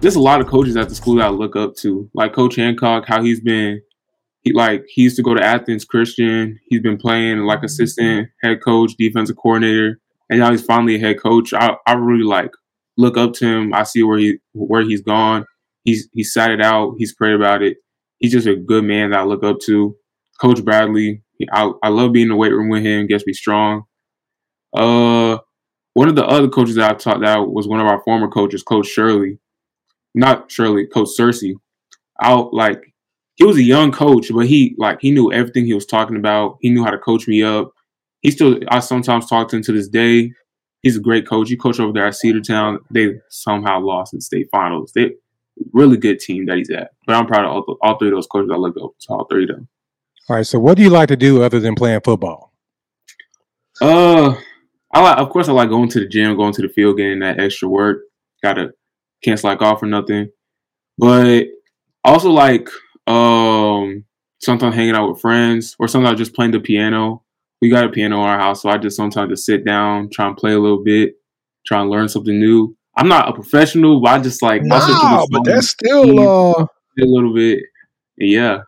there's 0.00 0.16
a 0.16 0.20
lot 0.20 0.40
of 0.40 0.46
coaches 0.48 0.76
at 0.76 0.88
the 0.88 0.94
school 0.94 1.16
that 1.16 1.26
I 1.26 1.30
look 1.30 1.56
up 1.56 1.76
to. 1.76 2.10
Like 2.14 2.32
Coach 2.34 2.56
Hancock, 2.56 3.04
how 3.06 3.22
he's 3.22 3.40
been 3.40 3.80
he 4.44 4.52
like 4.52 4.84
he 4.88 5.02
used 5.02 5.16
to 5.16 5.22
go 5.22 5.34
to 5.34 5.42
Athens 5.42 5.84
Christian. 5.84 6.60
He's 6.68 6.82
been 6.82 6.98
playing 6.98 7.40
like 7.40 7.62
assistant 7.62 8.28
head 8.42 8.62
coach, 8.62 8.92
defensive 8.98 9.36
coordinator, 9.36 10.00
and 10.30 10.38
now 10.38 10.50
he's 10.50 10.64
finally 10.64 10.96
a 10.96 10.98
head 10.98 11.20
coach. 11.20 11.52
I, 11.54 11.76
I 11.86 11.94
really 11.94 12.24
like 12.24 12.50
look 12.96 13.16
up 13.16 13.32
to 13.34 13.46
him. 13.46 13.74
I 13.74 13.82
see 13.84 14.02
where 14.02 14.18
he 14.18 14.38
where 14.52 14.82
he's 14.82 15.00
gone. 15.00 15.46
He's 15.84 16.08
he 16.12 16.22
sat 16.22 16.50
it 16.50 16.60
out. 16.60 16.94
He's 16.98 17.14
prayed 17.14 17.34
about 17.34 17.62
it. 17.62 17.78
He's 18.18 18.32
just 18.32 18.46
a 18.46 18.54
good 18.54 18.84
man 18.84 19.10
that 19.10 19.20
I 19.20 19.24
look 19.24 19.42
up 19.42 19.58
to. 19.64 19.96
Coach 20.40 20.64
Bradley. 20.64 21.22
I, 21.52 21.70
I 21.82 21.88
love 21.88 22.12
being 22.12 22.24
in 22.24 22.30
the 22.30 22.36
weight 22.36 22.52
room 22.52 22.68
with 22.68 22.82
him. 22.84 23.06
Gets 23.06 23.26
me 23.26 23.32
strong. 23.32 23.84
Uh, 24.76 25.38
one 25.94 26.08
of 26.08 26.16
the 26.16 26.26
other 26.26 26.48
coaches 26.48 26.74
that 26.74 26.90
I 26.90 26.94
taught 26.94 27.20
that 27.20 27.48
was 27.48 27.66
one 27.66 27.80
of 27.80 27.86
our 27.86 28.02
former 28.02 28.28
coaches, 28.28 28.62
Coach 28.62 28.86
Shirley. 28.86 29.38
Not 30.14 30.50
Shirley, 30.50 30.86
Coach 30.86 31.08
Cersei. 31.18 31.54
Out 32.22 32.52
like 32.52 32.93
he 33.36 33.44
was 33.44 33.56
a 33.56 33.62
young 33.62 33.92
coach, 33.92 34.30
but 34.32 34.46
he 34.46 34.74
like 34.78 35.00
he 35.00 35.10
knew 35.10 35.32
everything 35.32 35.66
he 35.66 35.74
was 35.74 35.86
talking 35.86 36.16
about. 36.16 36.58
He 36.60 36.70
knew 36.70 36.84
how 36.84 36.90
to 36.90 36.98
coach 36.98 37.26
me 37.26 37.42
up. 37.42 37.72
He 38.20 38.30
still 38.30 38.58
I 38.68 38.80
sometimes 38.80 39.28
talk 39.28 39.48
to 39.48 39.56
him 39.56 39.62
to 39.62 39.72
this 39.72 39.88
day. 39.88 40.32
He's 40.82 40.96
a 40.96 41.00
great 41.00 41.26
coach. 41.26 41.48
He 41.48 41.56
coached 41.56 41.80
over 41.80 41.92
there 41.92 42.06
at 42.06 42.14
Cedartown. 42.14 42.78
They 42.90 43.14
somehow 43.30 43.80
lost 43.80 44.12
in 44.12 44.20
state 44.20 44.48
finals. 44.52 44.92
They 44.94 45.12
really 45.72 45.96
good 45.96 46.20
team 46.20 46.46
that 46.46 46.58
he's 46.58 46.70
at. 46.70 46.90
But 47.06 47.16
I'm 47.16 47.26
proud 47.26 47.44
of 47.44 47.50
all, 47.50 47.78
all 47.80 47.98
three 47.98 48.08
of 48.08 48.14
those 48.14 48.26
coaches. 48.26 48.50
I 48.52 48.56
look 48.56 48.76
up 48.76 48.92
to 49.00 49.08
all 49.08 49.26
three 49.26 49.44
of 49.44 49.48
them. 49.48 49.68
All 50.28 50.36
right. 50.36 50.46
So, 50.46 50.58
what 50.58 50.76
do 50.76 50.82
you 50.82 50.90
like 50.90 51.08
to 51.08 51.16
do 51.16 51.42
other 51.42 51.60
than 51.60 51.74
playing 51.74 52.00
football? 52.04 52.52
Uh, 53.80 54.36
I 54.92 55.02
like, 55.02 55.18
of 55.18 55.30
course, 55.30 55.48
I 55.48 55.52
like 55.52 55.68
going 55.68 55.88
to 55.90 56.00
the 56.00 56.08
gym, 56.08 56.36
going 56.36 56.52
to 56.52 56.62
the 56.62 56.68
field, 56.68 56.96
getting 56.96 57.18
that 57.20 57.40
extra 57.40 57.68
work. 57.68 58.02
Gotta 58.42 58.72
can't 59.22 59.40
slack 59.40 59.62
off 59.62 59.82
or 59.82 59.86
nothing. 59.86 60.30
But 60.98 61.46
also 62.04 62.30
like 62.30 62.68
um 63.06 64.04
sometimes 64.40 64.74
hanging 64.74 64.94
out 64.94 65.08
with 65.10 65.20
friends 65.20 65.76
or 65.78 65.88
sometimes 65.88 66.18
just 66.18 66.34
playing 66.34 66.52
the 66.52 66.60
piano. 66.60 67.22
We 67.60 67.70
got 67.70 67.84
a 67.84 67.88
piano 67.88 68.16
in 68.16 68.22
our 68.22 68.38
house, 68.38 68.62
so 68.62 68.68
I 68.68 68.78
just 68.78 68.96
sometimes 68.96 69.30
just 69.30 69.46
sit 69.46 69.64
down, 69.64 70.10
try 70.10 70.26
and 70.26 70.36
play 70.36 70.52
a 70.52 70.58
little 70.58 70.82
bit, 70.82 71.14
try 71.66 71.80
and 71.80 71.90
learn 71.90 72.08
something 72.08 72.38
new. 72.38 72.76
I'm 72.96 73.08
not 73.08 73.28
a 73.28 73.32
professional, 73.32 74.00
but 74.00 74.10
I 74.10 74.18
just 74.22 74.42
like 74.42 74.62
I'll 74.70 74.80
sit 74.80 74.88
to 74.88 74.92
the 74.92 75.10
Nah, 75.10 75.26
but 75.30 75.44
that's 75.44 75.68
still 75.70 76.20
uh 76.20 76.66
a 77.00 77.04
little 77.04 77.34
bit. 77.34 77.60
Yeah, 78.16 78.58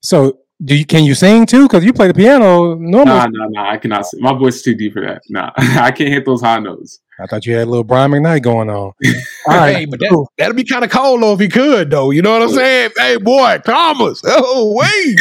So, 0.00 0.38
do 0.64 0.74
you 0.74 0.86
can 0.86 1.04
you 1.04 1.14
sing 1.14 1.46
too? 1.46 1.64
Because 1.64 1.84
you 1.84 1.92
play 1.92 2.08
the 2.08 2.14
piano 2.14 2.74
normally. 2.74 3.04
nah, 3.04 3.26
nah, 3.26 3.46
nah. 3.48 3.70
I 3.70 3.76
cannot. 3.76 4.06
Sing. 4.06 4.20
My 4.20 4.32
voice 4.32 4.56
is 4.56 4.62
too 4.62 4.74
deep 4.74 4.94
for 4.94 5.02
that. 5.02 5.22
Nah, 5.28 5.50
I 5.56 5.90
can't 5.90 6.12
hit 6.12 6.24
those 6.24 6.40
high 6.40 6.58
notes. 6.58 7.00
I 7.20 7.26
thought 7.26 7.46
you 7.46 7.54
had 7.54 7.68
a 7.68 7.70
little 7.70 7.84
Brian 7.84 8.10
McKnight 8.10 8.42
going 8.42 8.70
on. 8.70 8.74
All 8.76 8.92
right. 9.46 9.76
Hey, 9.76 9.84
but 9.84 10.00
that, 10.00 10.26
that'd 10.38 10.56
be 10.56 10.64
kind 10.64 10.84
of 10.84 10.90
cold 10.90 11.22
though 11.22 11.34
if 11.34 11.40
he 11.40 11.48
could 11.48 11.90
though. 11.90 12.10
You 12.10 12.22
know 12.22 12.32
what 12.32 12.42
I'm 12.42 12.50
saying? 12.50 12.90
Hey, 12.96 13.16
boy, 13.18 13.58
Thomas. 13.64 14.22
Oh 14.36 14.74
wait. 14.74 15.18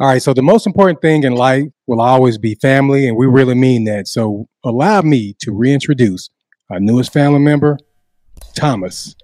All 0.00 0.08
right. 0.08 0.22
So 0.22 0.34
the 0.34 0.42
most 0.42 0.66
important 0.66 1.00
thing 1.00 1.22
in 1.22 1.34
life 1.34 1.64
will 1.86 2.00
always 2.00 2.38
be 2.38 2.54
family, 2.56 3.06
and 3.06 3.16
we 3.16 3.26
really 3.26 3.54
mean 3.54 3.84
that. 3.84 4.08
So 4.08 4.48
allow 4.64 5.00
me 5.02 5.34
to 5.40 5.52
reintroduce 5.52 6.30
our 6.70 6.80
newest 6.80 7.12
family 7.12 7.38
member, 7.38 7.78
Thomas. 8.54 9.14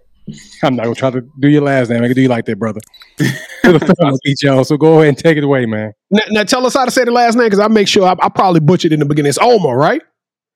I'm 0.63 0.77
not 0.77 0.85
gonna 0.85 0.95
try 0.95 1.11
to 1.11 1.23
do 1.39 1.49
your 1.49 1.63
last 1.63 1.91
name. 1.91 2.03
I 2.03 2.07
can 2.07 2.15
do 2.15 2.23
you 2.23 2.29
like 2.29 2.45
that, 2.47 2.59
brother. 2.59 2.81
B. 3.19 4.35
Jones. 4.39 4.69
So 4.69 4.77
go 4.77 4.99
ahead 4.99 5.09
and 5.09 5.19
take 5.19 5.37
it 5.37 5.45
away, 5.45 5.67
man. 5.67 5.93
Now, 6.11 6.23
now 6.31 6.45
tell 6.45 6.67
us 6.67 6.75
how 6.75 6.85
to 6.85 6.91
say 6.91 7.05
the 7.05 7.11
last 7.11 7.37
name 7.37 7.47
because 7.47 7.61
I 7.61 7.69
make 7.69 7.89
sure 7.89 8.07
I, 8.07 8.17
I 8.21 8.29
probably 8.29 8.61
butchered 8.61 8.93
in 8.93 9.01
the 9.01 9.07
beginning. 9.07 9.31
It's 9.31 9.39
Oma, 9.39 9.75
right? 9.75 10.03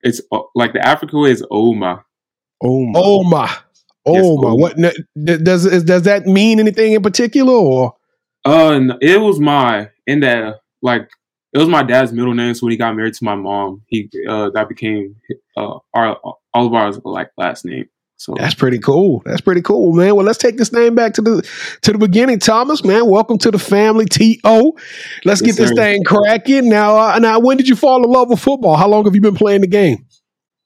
It's 0.01 0.21
uh, 0.31 0.41
like 0.55 0.73
the 0.73 0.85
African 0.85 1.21
way 1.21 1.31
is 1.31 1.45
Oma. 1.49 2.03
Oma. 2.61 2.99
Oma. 2.99 3.49
Yes, 4.05 4.25
Oma. 4.25 4.47
Oma. 4.47 4.55
What 4.55 4.77
n- 4.77 4.91
d- 5.23 5.37
does 5.37 5.65
is, 5.65 5.83
does 5.83 6.03
that 6.03 6.25
mean 6.25 6.59
anything 6.59 6.93
in 6.93 7.01
particular 7.01 7.53
or? 7.53 7.95
Uh, 8.45 8.71
and 8.71 8.93
it 9.01 9.19
was 9.19 9.39
my 9.39 9.89
in 10.05 10.21
that 10.21 10.59
like 10.81 11.09
it 11.53 11.57
was 11.57 11.67
my 11.67 11.83
dad's 11.83 12.13
middle 12.13 12.33
name. 12.33 12.53
So 12.53 12.65
when 12.65 12.71
he 12.71 12.77
got 12.77 12.95
married 12.95 13.13
to 13.15 13.23
my 13.23 13.35
mom, 13.35 13.81
he 13.87 14.09
uh 14.27 14.49
that 14.51 14.69
became 14.69 15.15
uh 15.55 15.79
our 15.93 16.17
all 16.53 16.67
of 16.67 16.73
ours 16.73 16.99
like 17.03 17.31
last 17.37 17.65
name. 17.65 17.89
So 18.19 18.33
That's 18.35 18.55
pretty 18.55 18.79
cool. 18.79 19.21
That's 19.25 19.41
pretty 19.41 19.61
cool, 19.61 19.93
man. 19.93 20.15
Well, 20.15 20.25
let's 20.25 20.39
take 20.39 20.57
this 20.57 20.73
name 20.73 20.95
back 20.95 21.13
to 21.13 21.21
the 21.21 21.47
to 21.83 21.91
the 21.91 21.99
beginning, 21.99 22.39
Thomas. 22.39 22.83
Man, 22.83 23.07
welcome 23.07 23.37
to 23.37 23.51
the 23.51 23.59
family. 23.59 24.05
To 24.05 24.35
let's 24.43 24.75
Yes, 25.23 25.41
get 25.41 25.55
this 25.55 25.69
sir. 25.69 25.75
thing 25.75 26.03
cracking. 26.03 26.67
Now, 26.67 26.97
uh, 26.97 27.19
now, 27.19 27.39
when 27.39 27.57
did 27.57 27.69
you 27.69 27.75
fall 27.75 28.03
in 28.03 28.09
love 28.09 28.29
with 28.29 28.39
football? 28.39 28.75
How 28.75 28.87
long 28.87 29.05
have 29.05 29.13
you 29.13 29.21
been 29.21 29.35
playing 29.35 29.61
the 29.61 29.67
game? 29.67 30.03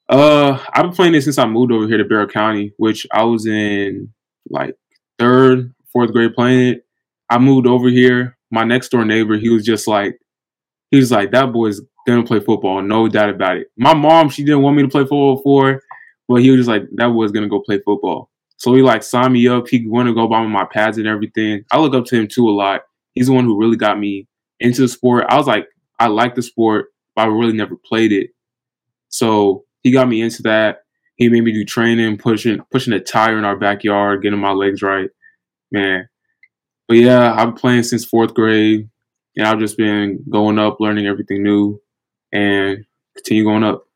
Uh, 0.08 0.58
I've 0.72 0.84
been 0.84 0.92
playing 0.92 1.14
it 1.14 1.22
since 1.22 1.36
I 1.36 1.46
moved 1.46 1.72
over 1.72 1.86
here 1.86 1.98
to 1.98 2.04
Barrow 2.04 2.26
County, 2.26 2.72
which 2.78 3.06
I 3.12 3.24
was 3.24 3.46
in 3.46 4.08
like 4.48 4.74
third, 5.18 5.74
fourth 5.92 6.10
grade 6.12 6.34
playing 6.34 6.74
it. 6.74 6.86
I 7.28 7.38
moved 7.38 7.66
over 7.66 7.88
here. 7.88 8.36
My 8.50 8.64
next 8.64 8.88
door 8.88 9.04
neighbor, 9.04 9.36
he 9.36 9.50
was 9.50 9.64
just 9.64 9.86
like, 9.86 10.18
he 10.90 10.98
was 10.98 11.10
like, 11.10 11.30
that 11.32 11.52
boy's 11.52 11.80
gonna 12.06 12.24
play 12.24 12.40
football, 12.40 12.82
no 12.82 13.08
doubt 13.08 13.30
about 13.30 13.56
it. 13.58 13.68
My 13.76 13.94
mom, 13.94 14.28
she 14.30 14.42
didn't 14.42 14.62
want 14.62 14.76
me 14.76 14.82
to 14.82 14.88
play 14.88 15.02
football 15.02 15.36
before, 15.36 15.80
but 16.28 16.42
he 16.42 16.50
was 16.50 16.60
just 16.60 16.68
like, 16.68 16.84
that 16.94 17.08
boy's 17.08 17.32
gonna 17.32 17.48
go 17.48 17.60
play 17.60 17.78
football. 17.84 18.30
So 18.56 18.74
he 18.74 18.82
like 18.82 19.02
signed 19.02 19.32
me 19.32 19.48
up. 19.48 19.68
He 19.68 19.86
wanted 19.86 20.10
to 20.10 20.14
go 20.14 20.28
buy 20.28 20.42
me 20.42 20.48
my 20.48 20.64
pads 20.64 20.98
and 20.98 21.06
everything. 21.06 21.64
I 21.70 21.78
look 21.78 21.94
up 21.94 22.04
to 22.06 22.16
him 22.16 22.28
too 22.28 22.48
a 22.48 22.52
lot. 22.52 22.82
He's 23.14 23.26
the 23.26 23.32
one 23.32 23.44
who 23.44 23.58
really 23.58 23.76
got 23.76 23.98
me 23.98 24.28
into 24.60 24.82
the 24.82 24.88
sport. 24.88 25.26
I 25.28 25.36
was 25.36 25.46
like, 25.46 25.66
I 25.98 26.06
like 26.06 26.34
the 26.34 26.42
sport, 26.42 26.86
but 27.16 27.22
I 27.22 27.26
really 27.26 27.52
never 27.52 27.76
played 27.76 28.12
it. 28.12 28.30
So 29.08 29.64
he 29.82 29.90
got 29.90 30.08
me 30.08 30.22
into 30.22 30.42
that. 30.42 30.78
He 31.16 31.28
made 31.28 31.44
me 31.44 31.52
do 31.52 31.64
training, 31.64 32.18
pushing 32.18 32.60
pushing 32.70 32.92
a 32.92 33.00
tire 33.00 33.36
in 33.36 33.44
our 33.44 33.56
backyard, 33.56 34.22
getting 34.22 34.38
my 34.38 34.52
legs 34.52 34.80
right. 34.80 35.10
Man. 35.70 36.08
But 36.88 36.98
yeah, 36.98 37.32
I've 37.32 37.48
been 37.48 37.54
playing 37.54 37.82
since 37.82 38.04
fourth 38.04 38.34
grade. 38.34 38.88
And 39.36 39.46
I've 39.46 39.58
just 39.58 39.78
been 39.78 40.22
going 40.28 40.58
up, 40.58 40.76
learning 40.78 41.06
everything 41.06 41.42
new, 41.42 41.80
and 42.32 42.84
continue 43.16 43.44
going 43.44 43.64
up. 43.64 43.86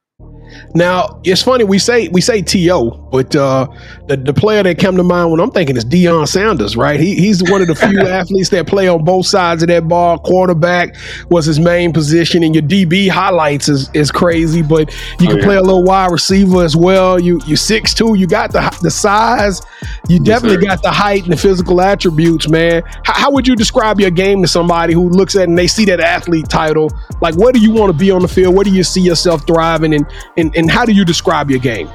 Now 0.74 1.20
it's 1.24 1.42
funny 1.42 1.64
we 1.64 1.78
say 1.78 2.08
we 2.08 2.20
say 2.20 2.40
To, 2.40 3.08
but 3.10 3.34
uh, 3.36 3.66
the 4.06 4.16
the 4.16 4.32
player 4.32 4.62
that 4.62 4.78
came 4.78 4.96
to 4.96 5.02
mind 5.02 5.30
when 5.30 5.40
I'm 5.40 5.50
thinking 5.50 5.76
is 5.76 5.84
Deion 5.84 6.26
Sanders, 6.26 6.76
right? 6.76 6.98
He 6.98 7.14
he's 7.16 7.42
one 7.50 7.60
of 7.60 7.68
the 7.68 7.74
few 7.74 8.00
athletes 8.06 8.48
that 8.50 8.66
play 8.66 8.88
on 8.88 9.04
both 9.04 9.26
sides 9.26 9.62
of 9.62 9.68
that 9.68 9.88
ball. 9.88 10.18
Quarterback 10.18 10.96
was 11.30 11.44
his 11.44 11.58
main 11.60 11.92
position, 11.92 12.42
and 12.42 12.54
your 12.54 12.62
DB 12.62 13.08
highlights 13.08 13.68
is 13.68 13.90
is 13.92 14.10
crazy. 14.10 14.62
But 14.62 14.90
you 15.20 15.26
Oh, 15.28 15.30
can 15.32 15.38
yeah. 15.38 15.44
play 15.44 15.56
a 15.56 15.62
little 15.62 15.84
wide 15.84 16.10
receiver 16.12 16.64
as 16.64 16.76
well. 16.76 17.20
You 17.20 17.40
you 17.46 17.56
six 17.56 17.92
two, 17.92 18.16
you 18.16 18.26
got 18.26 18.52
the 18.52 18.60
the 18.82 18.90
size, 18.90 19.60
you 20.08 20.16
Yes, 20.18 20.40
definitely 20.40 20.62
sir. 20.62 20.68
got 20.68 20.82
the 20.82 20.90
height 20.90 21.24
and 21.24 21.32
the 21.32 21.36
physical 21.36 21.80
attributes, 21.82 22.48
man. 22.48 22.82
How, 23.04 23.14
how 23.14 23.30
would 23.32 23.46
you 23.46 23.56
describe 23.56 24.00
your 24.00 24.10
game 24.10 24.40
to 24.42 24.48
somebody 24.48 24.94
who 24.94 25.08
looks 25.10 25.36
at 25.36 25.48
and 25.48 25.58
they 25.58 25.66
see 25.66 25.84
that 25.86 26.00
athlete 26.00 26.48
title? 26.48 26.90
Like, 27.20 27.34
what 27.36 27.54
do 27.54 27.60
you 27.60 27.72
want 27.72 27.92
to 27.92 27.98
be 27.98 28.10
on 28.10 28.22
the 28.22 28.28
field? 28.28 28.54
Where 28.54 28.64
do 28.64 28.70
you 28.70 28.84
see 28.84 29.00
yourself 29.00 29.46
thriving, 29.46 29.92
and 29.94 30.05
and 30.36 30.54
and 30.56 30.70
how 30.70 30.84
do 30.84 30.92
you 30.92 31.04
describe 31.04 31.50
your 31.50 31.60
game? 31.60 31.88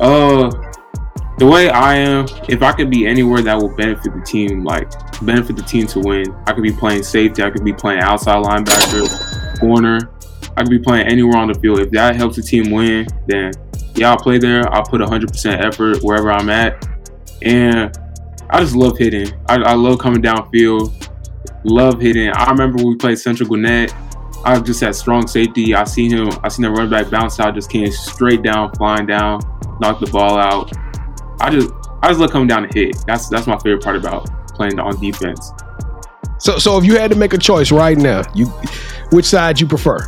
Uh, 0.00 0.50
the 1.38 1.46
way 1.46 1.68
I 1.68 1.96
am, 1.96 2.26
if 2.48 2.62
I 2.62 2.72
could 2.72 2.90
be 2.90 3.06
anywhere 3.06 3.42
that 3.42 3.58
will 3.58 3.74
benefit 3.74 4.14
the 4.14 4.22
team, 4.22 4.64
like 4.64 4.90
benefit 5.22 5.56
the 5.56 5.62
team 5.62 5.86
to 5.88 6.00
win, 6.00 6.34
I 6.46 6.52
could 6.52 6.62
be 6.62 6.72
playing 6.72 7.02
safety, 7.02 7.42
I 7.42 7.50
could 7.50 7.64
be 7.64 7.72
playing 7.72 8.00
outside 8.00 8.42
linebacker, 8.42 9.60
corner, 9.60 10.10
I 10.56 10.62
could 10.62 10.70
be 10.70 10.78
playing 10.78 11.06
anywhere 11.06 11.36
on 11.36 11.48
the 11.48 11.54
field. 11.54 11.80
If 11.80 11.90
that 11.90 12.16
helps 12.16 12.36
the 12.36 12.42
team 12.42 12.70
win, 12.70 13.06
then 13.26 13.52
yeah, 13.94 14.10
I'll 14.10 14.16
play 14.16 14.38
there. 14.38 14.72
I'll 14.72 14.84
put 14.84 15.00
100% 15.00 15.64
effort 15.64 16.02
wherever 16.02 16.30
I'm 16.30 16.48
at, 16.48 16.86
and 17.42 17.94
I 18.48 18.60
just 18.60 18.74
love 18.74 18.96
hitting. 18.96 19.32
I, 19.48 19.56
I 19.56 19.74
love 19.74 19.98
coming 19.98 20.22
downfield, 20.22 21.10
love 21.64 22.00
hitting. 22.00 22.30
I 22.30 22.50
remember 22.50 22.82
we 22.82 22.96
played 22.96 23.18
Central 23.18 23.48
Gwinnett. 23.48 23.94
I 24.46 24.60
just 24.60 24.80
had 24.80 24.94
strong 24.94 25.26
safety. 25.26 25.74
I 25.74 25.82
seen 25.82 26.12
him. 26.12 26.30
I 26.44 26.48
seen 26.48 26.62
the 26.62 26.70
run 26.70 26.88
back 26.88 27.10
bounce 27.10 27.40
out, 27.40 27.56
just 27.56 27.68
came 27.68 27.90
straight 27.90 28.42
down, 28.42 28.72
flying 28.76 29.04
down, 29.04 29.40
knocked 29.80 30.00
the 30.00 30.06
ball 30.06 30.38
out. 30.38 30.70
I 31.40 31.50
just, 31.50 31.72
I 32.00 32.08
just 32.08 32.20
love 32.20 32.30
coming 32.30 32.46
down 32.46 32.62
to 32.62 32.72
hit. 32.72 32.96
That's 33.08 33.28
that's 33.28 33.48
my 33.48 33.58
favorite 33.58 33.82
part 33.82 33.96
about 33.96 34.30
playing 34.54 34.78
on 34.78 35.00
defense. 35.00 35.50
So, 36.38 36.58
so 36.58 36.78
if 36.78 36.84
you 36.84 36.96
had 36.96 37.10
to 37.10 37.16
make 37.16 37.32
a 37.32 37.38
choice 37.38 37.72
right 37.72 37.98
now, 37.98 38.22
you 38.36 38.46
which 39.10 39.24
side 39.24 39.60
you 39.60 39.66
prefer? 39.66 39.98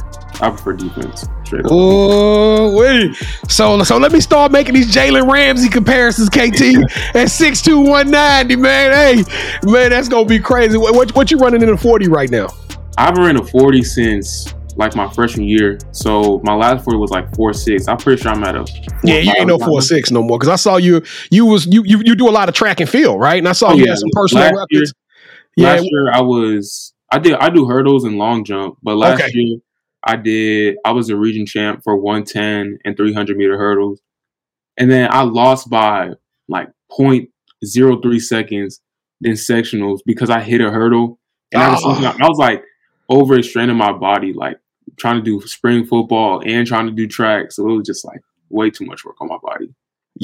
I 0.40 0.50
prefer 0.50 0.74
defense. 0.74 1.26
Oh 1.64 2.76
wait! 2.76 3.16
So, 3.48 3.82
so 3.82 3.98
let 3.98 4.12
me 4.12 4.20
start 4.20 4.52
making 4.52 4.74
these 4.74 4.94
Jalen 4.94 5.28
Ramsey 5.28 5.68
comparisons, 5.68 6.28
KT, 6.28 7.16
at 7.16 7.28
six 7.32 7.60
two 7.60 7.80
one 7.80 8.08
ninety. 8.08 8.54
Man, 8.54 8.92
hey, 8.92 9.24
man, 9.64 9.90
that's 9.90 10.08
gonna 10.08 10.26
be 10.26 10.38
crazy. 10.38 10.78
What, 10.78 10.94
what, 10.94 11.12
what 11.16 11.30
you 11.32 11.38
running 11.38 11.62
in 11.62 11.70
a 11.70 11.76
forty 11.76 12.06
right 12.06 12.30
now? 12.30 12.50
I've 12.98 13.14
been 13.14 13.24
running 13.24 13.42
a 13.42 13.46
40 13.46 13.82
since 13.84 14.54
like 14.76 14.94
my 14.94 15.08
freshman 15.12 15.46
year. 15.46 15.78
So 15.92 16.40
my 16.44 16.54
last 16.54 16.84
40 16.84 16.98
was 16.98 17.10
like 17.10 17.34
four 17.34 17.52
six. 17.52 17.88
I'm 17.88 17.96
pretty 17.96 18.20
sure 18.22 18.32
I'm 18.32 18.42
at 18.44 18.54
a 18.56 18.64
Yeah, 19.02 19.18
you 19.18 19.32
ain't 19.36 19.46
no 19.48 19.58
four 19.58 19.80
six 19.82 20.10
no 20.10 20.22
more. 20.22 20.38
Because 20.38 20.48
I 20.52 20.56
saw 20.56 20.76
you, 20.76 21.02
you 21.30 21.46
was 21.46 21.66
you, 21.66 21.82
you 21.84 22.00
you 22.04 22.14
do 22.14 22.28
a 22.28 22.30
lot 22.30 22.48
of 22.48 22.54
track 22.54 22.80
and 22.80 22.88
field, 22.88 23.20
right? 23.20 23.38
And 23.38 23.48
I 23.48 23.52
saw 23.52 23.70
Oh, 23.70 23.74
you 23.74 23.84
yeah. 23.84 23.90
had 23.90 23.98
some 23.98 24.10
personal 24.12 24.44
Last 24.44 24.52
year- 24.70 24.80
records. 24.80 24.94
Yeah, 25.56 25.72
Last 25.72 25.84
year 25.90 26.12
I 26.12 26.20
was 26.20 26.92
I 27.10 27.18
did 27.18 27.34
I 27.34 27.48
do 27.50 27.66
hurdles 27.66 28.04
and 28.04 28.18
long 28.18 28.44
jump, 28.44 28.78
but 28.82 28.96
last 28.96 29.20
Okay. 29.22 29.30
year 29.34 29.58
I 30.04 30.16
did 30.16 30.76
I 30.84 30.92
was 30.92 31.08
a 31.10 31.16
region 31.16 31.46
champ 31.46 31.82
for 31.82 31.96
110 31.96 32.78
and 32.84 32.96
300 32.96 33.36
meter 33.36 33.58
hurdles, 33.58 34.00
and 34.76 34.88
then 34.90 35.08
I 35.10 35.22
lost 35.22 35.68
by 35.70 36.10
like 36.48 36.68
0.03 36.96 38.20
seconds 38.20 38.80
in 39.22 39.32
sectionals 39.32 39.98
because 40.06 40.30
I 40.30 40.40
hit 40.40 40.60
a 40.60 40.70
hurdle, 40.70 41.18
and 41.52 41.60
I, 41.62 41.70
was, 41.70 41.82
Oh. 41.84 42.14
I 42.20 42.28
was 42.28 42.38
like 42.38 42.62
overstraining 43.10 43.76
my 43.76 43.92
body, 43.92 44.32
like 44.32 44.58
trying 44.96 45.16
to 45.16 45.22
do 45.22 45.46
spring 45.46 45.84
football 45.86 46.42
and 46.44 46.66
trying 46.66 46.86
to 46.86 46.92
do 46.92 47.06
track, 47.06 47.52
so 47.52 47.68
it 47.68 47.76
was 47.76 47.86
just 47.86 48.04
like 48.04 48.20
way 48.50 48.70
too 48.70 48.84
much 48.86 49.04
work 49.04 49.16
on 49.20 49.28
my 49.28 49.38
body. 49.42 49.68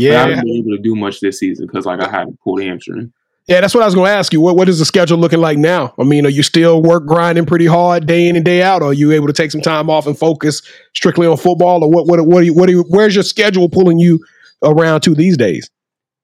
But 0.07 0.17
I 0.17 0.26
yeah, 0.26 0.26
haven't 0.26 0.41
been 0.45 0.57
able 0.57 0.76
to 0.76 0.83
do 0.83 0.97
much 0.97 1.21
this 1.21 1.38
season 1.38 1.67
because 1.67 1.87
like 1.87 2.00
I 2.00 2.11
had 2.11 2.25
to 2.26 2.38
pull 2.43 2.57
the 2.57 2.67
hamstring. 2.67 3.12
yeah. 3.47 3.61
That's 3.61 3.75
what 3.75 3.83
I 3.83 3.87
was 3.87 3.95
going 3.95 4.09
to 4.09 4.12
ask 4.17 4.33
you. 4.33 4.41
What 4.41 4.57
what 4.57 4.69
is 4.69 4.79
the 4.79 4.85
schedule 4.85 5.19
looking 5.19 5.41
like 5.41 5.59
now? 5.59 5.95
I 5.99 6.05
mean, 6.05 6.26
are 6.26 6.31
you 6.31 6.43
still 6.43 6.83
work 6.83 7.07
grinding 7.07 7.47
pretty 7.47 7.67
hard 7.67 8.07
day 8.07 8.29
in 8.29 8.37
and 8.37 8.45
day 8.45 8.62
out? 8.62 8.83
Or 8.83 8.87
are 8.91 8.95
you 8.95 9.12
able 9.12 9.29
to 9.29 9.33
take 9.33 9.50
some 9.53 9.61
time 9.61 9.88
off 9.88 10.07
and 10.07 10.19
focus 10.19 10.62
strictly 10.95 11.26
on 11.26 11.37
football? 11.37 11.85
Or 11.85 11.91
what 11.91 12.07
what 12.07 12.26
what 12.26 12.41
are 12.43 12.45
you, 12.45 12.55
what 12.55 12.69
are 12.69 12.73
you, 12.73 12.85
where's 12.88 13.14
your 13.14 13.25
schedule 13.25 13.69
pulling 13.69 13.99
you 13.99 14.19
around 14.62 15.03
to 15.03 15.14
these 15.14 15.37
days? 15.37 15.71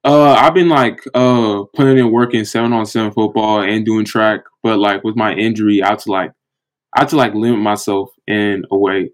Uh, 0.02 0.32
I've 0.32 0.54
been 0.54 0.68
like 0.70 1.00
uh 1.14 1.64
putting 1.74 1.98
in 1.98 2.10
work 2.10 2.34
in 2.34 2.44
seven 2.44 2.72
on 2.72 2.86
seven 2.86 3.12
football 3.12 3.60
and 3.62 3.84
doing 3.84 4.04
track, 4.06 4.40
but 4.62 4.78
like 4.78 5.04
with 5.04 5.14
my 5.14 5.34
injury, 5.34 5.82
I 5.82 5.90
had 5.90 5.98
to 6.00 6.10
like 6.10 6.32
I 6.94 7.04
to 7.04 7.16
like 7.16 7.34
limit 7.34 7.60
myself 7.60 8.10
in 8.26 8.64
a 8.70 8.78
way, 8.78 9.10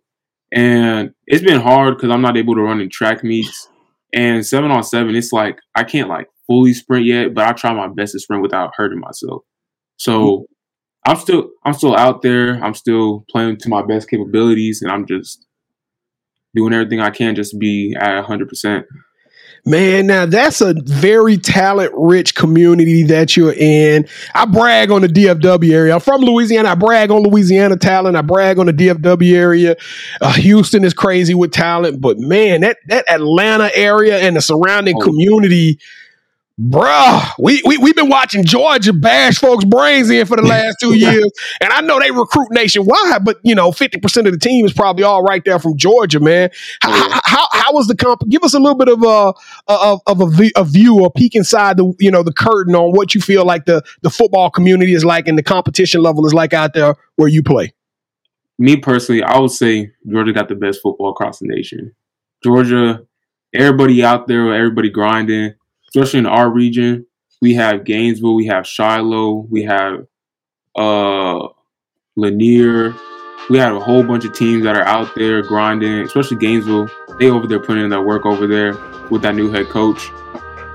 and 0.53 1.13
it's 1.27 1.45
been 1.45 1.61
hard 1.61 1.97
because 1.97 2.11
I'm 2.11 2.23
not 2.23 2.37
able 2.37 2.55
to 2.55 2.63
run 2.63 2.81
in 2.81 2.91
track 2.91 3.23
meets. 3.25 3.69
And 4.15 4.47
seven 4.47 4.71
on 4.71 4.83
seven, 4.83 5.15
it's 5.15 5.33
like 5.33 5.59
I 5.75 5.85
can't 5.85 6.09
like 6.09 6.29
fully 6.47 6.73
sprint 6.73 7.07
yet, 7.07 7.35
but 7.35 7.45
I 7.45 7.53
try 7.53 7.75
my 7.75 7.89
best 7.89 8.13
to 8.13 8.21
sprint 8.21 8.43
without 8.43 8.73
hurting 8.77 9.01
myself. 9.01 9.43
So 9.99 10.47
I'm 11.07 11.17
still 11.17 11.51
I'm 11.65 11.75
still 11.75 11.97
out 11.97 12.23
there. 12.23 12.63
I'm 12.65 12.75
still 12.75 13.25
playing 13.31 13.59
to 13.59 13.69
my 13.69 13.83
best 13.83 14.09
capabilities, 14.09 14.81
and 14.83 14.91
I'm 14.91 15.07
just 15.07 15.47
doing 16.55 16.73
everything 16.73 17.01
I 17.01 17.11
can 17.11 17.35
just 17.35 17.59
be 17.59 17.95
at 17.99 18.17
100. 18.17 18.49
percent 18.49 18.87
Man, 19.69 20.07
now 20.07 20.27
that's 20.27 20.61
a 20.61 20.75
very 20.85 21.37
talent 21.37 21.93
rich 21.97 22.37
community 22.37 23.03
that 23.03 23.37
you're 23.37 23.53
in. 23.53 24.07
I 24.33 24.45
brag 24.45 24.93
on 24.93 25.03
the 25.03 25.09
DFW 25.09 25.73
area. 25.73 25.93
I'm 25.95 25.99
from 26.01 26.21
Louisiana. 26.21 26.69
I 26.69 26.75
brag 26.77 27.11
on 27.11 27.25
Louisiana 27.25 27.77
talent. 27.77 28.17
I 28.17 28.23
brag 28.23 28.61
on 28.61 28.67
the 28.67 28.73
DFW 28.73 29.35
area. 29.35 29.75
Uh, 30.21 30.33
Houston 30.35 30.85
is 30.85 30.95
crazy 30.95 31.35
with 31.35 31.51
talent, 31.51 32.01
but 32.01 32.17
man, 32.21 32.61
that 32.61 32.79
that 32.87 33.11
Atlanta 33.11 33.69
area 33.75 34.19
and 34.21 34.37
the 34.37 34.41
surrounding 34.41 34.95
Oh. 34.99 35.01
community, 35.05 35.81
bruh, 36.59 37.33
we, 37.39 37.63
we 37.67 37.77
we've 37.79 37.97
been 37.97 38.09
watching 38.09 38.45
Georgia 38.45 38.93
bash 38.93 39.39
folks' 39.39 39.65
brains 39.65 40.11
in 40.11 40.27
for 40.27 40.37
the 40.37 40.43
last 40.43 40.77
two 40.81 40.95
years, 40.99 41.31
and 41.61 41.73
I 41.73 41.81
know 41.81 42.01
they 42.01 42.11
recruit 42.11 42.49
nationwide, 42.51 43.25
but 43.25 43.39
you 43.43 43.55
know, 43.55 43.73
fifty 43.73 43.99
percent 43.99 44.27
of 44.27 44.33
the 44.33 44.39
team 44.39 44.65
is 44.65 44.73
probably 44.73 45.05
all 45.05 45.23
right 45.23 45.45
there 45.45 45.59
from 45.59 45.77
Georgia, 45.77 46.21
man. 46.21 46.51
How, 46.81 46.91
yeah. 46.95 47.21
how, 47.25 47.49
how 47.53 47.73
was 47.73 47.89
the 47.89 47.97
comp? 47.97 48.23
Give 48.29 48.43
us 48.43 48.55
a 48.55 48.59
little 48.59 48.77
bit 48.77 48.89
of 48.89 49.03
a 49.03 49.35
of, 49.67 50.01
of 50.07 50.21
a, 50.21 50.51
a 50.57 50.65
view 50.65 51.01
or 51.03 51.11
peek 51.11 51.35
inside 51.35 51.77
the 51.77 51.93
you 51.99 52.11
know 52.11 52.23
the 52.23 52.33
curtain 52.33 52.75
on 52.75 52.93
what 52.93 53.15
you 53.15 53.21
feel 53.21 53.45
like 53.45 53.67
the 53.67 53.83
the 54.03 54.11
football 54.11 54.51
community 54.51 54.95
is 54.95 55.05
like 55.05 55.29
and 55.29 55.39
the 55.39 55.43
competition 55.43 56.03
level 56.03 56.27
is 56.27 56.35
like 56.35 56.53
out 56.55 56.75
there 56.75 56.97
where 57.17 57.29
you 57.29 57.43
play. 57.43 57.73
me 58.59 58.77
personally, 58.77 59.23
I 59.23 59.39
would 59.39 59.51
say 59.51 59.93
Georgia 60.09 60.33
got 60.33 60.49
the 60.49 60.55
best 60.55 60.81
football 60.83 61.11
across 61.11 61.39
the 61.39 61.47
nation. 61.47 61.95
Georgia, 62.43 63.03
everybody 63.55 64.03
out 64.03 64.27
there, 64.27 64.53
everybody 64.55 64.91
grinding. 64.91 65.55
Especially 65.89 66.21
in 66.21 66.27
our 66.27 66.51
region. 66.51 67.07
We 67.43 67.55
have 67.55 67.85
Gainesville, 67.85 68.35
we 68.35 68.47
have 68.47 68.67
Shiloh, 68.67 69.47
we 69.51 69.63
have 69.65 70.07
uh 70.75 71.49
Lanier. 72.17 72.95
We 73.49 73.59
have 73.59 73.77
a 73.77 73.81
whole 73.81 74.03
bunch 74.03 74.25
of 74.25 74.33
teams 74.33 74.65
that 74.65 74.75
are 74.75 74.83
out 74.83 75.15
there 75.15 75.41
grinding, 75.43 76.01
especially 76.01 76.39
Gainesville. 76.39 76.91
They 77.21 77.31
over 77.31 77.47
there 77.47 77.61
putting 77.61 77.85
in 77.85 77.91
their 77.91 78.03
work 78.03 78.27
over 78.27 78.47
there 78.47 78.73
with 79.11 79.23
that 79.23 79.37
new 79.37 79.53
head 79.53 79.69
coach. 79.69 80.11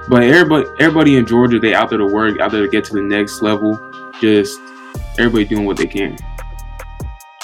But 0.07 0.23
everybody, 0.23 0.67
everybody 0.79 1.17
in 1.17 1.25
Georgia, 1.25 1.59
they 1.59 1.73
out 1.73 1.89
there 1.89 1.97
to 1.97 2.05
work, 2.05 2.39
out 2.39 2.51
there 2.51 2.61
to 2.61 2.69
get 2.69 2.85
to 2.85 2.93
the 2.93 3.01
next 3.01 3.41
level. 3.41 3.79
Just 4.21 4.59
everybody 5.19 5.45
doing 5.45 5.65
what 5.65 5.77
they 5.77 5.85
can. 5.85 6.17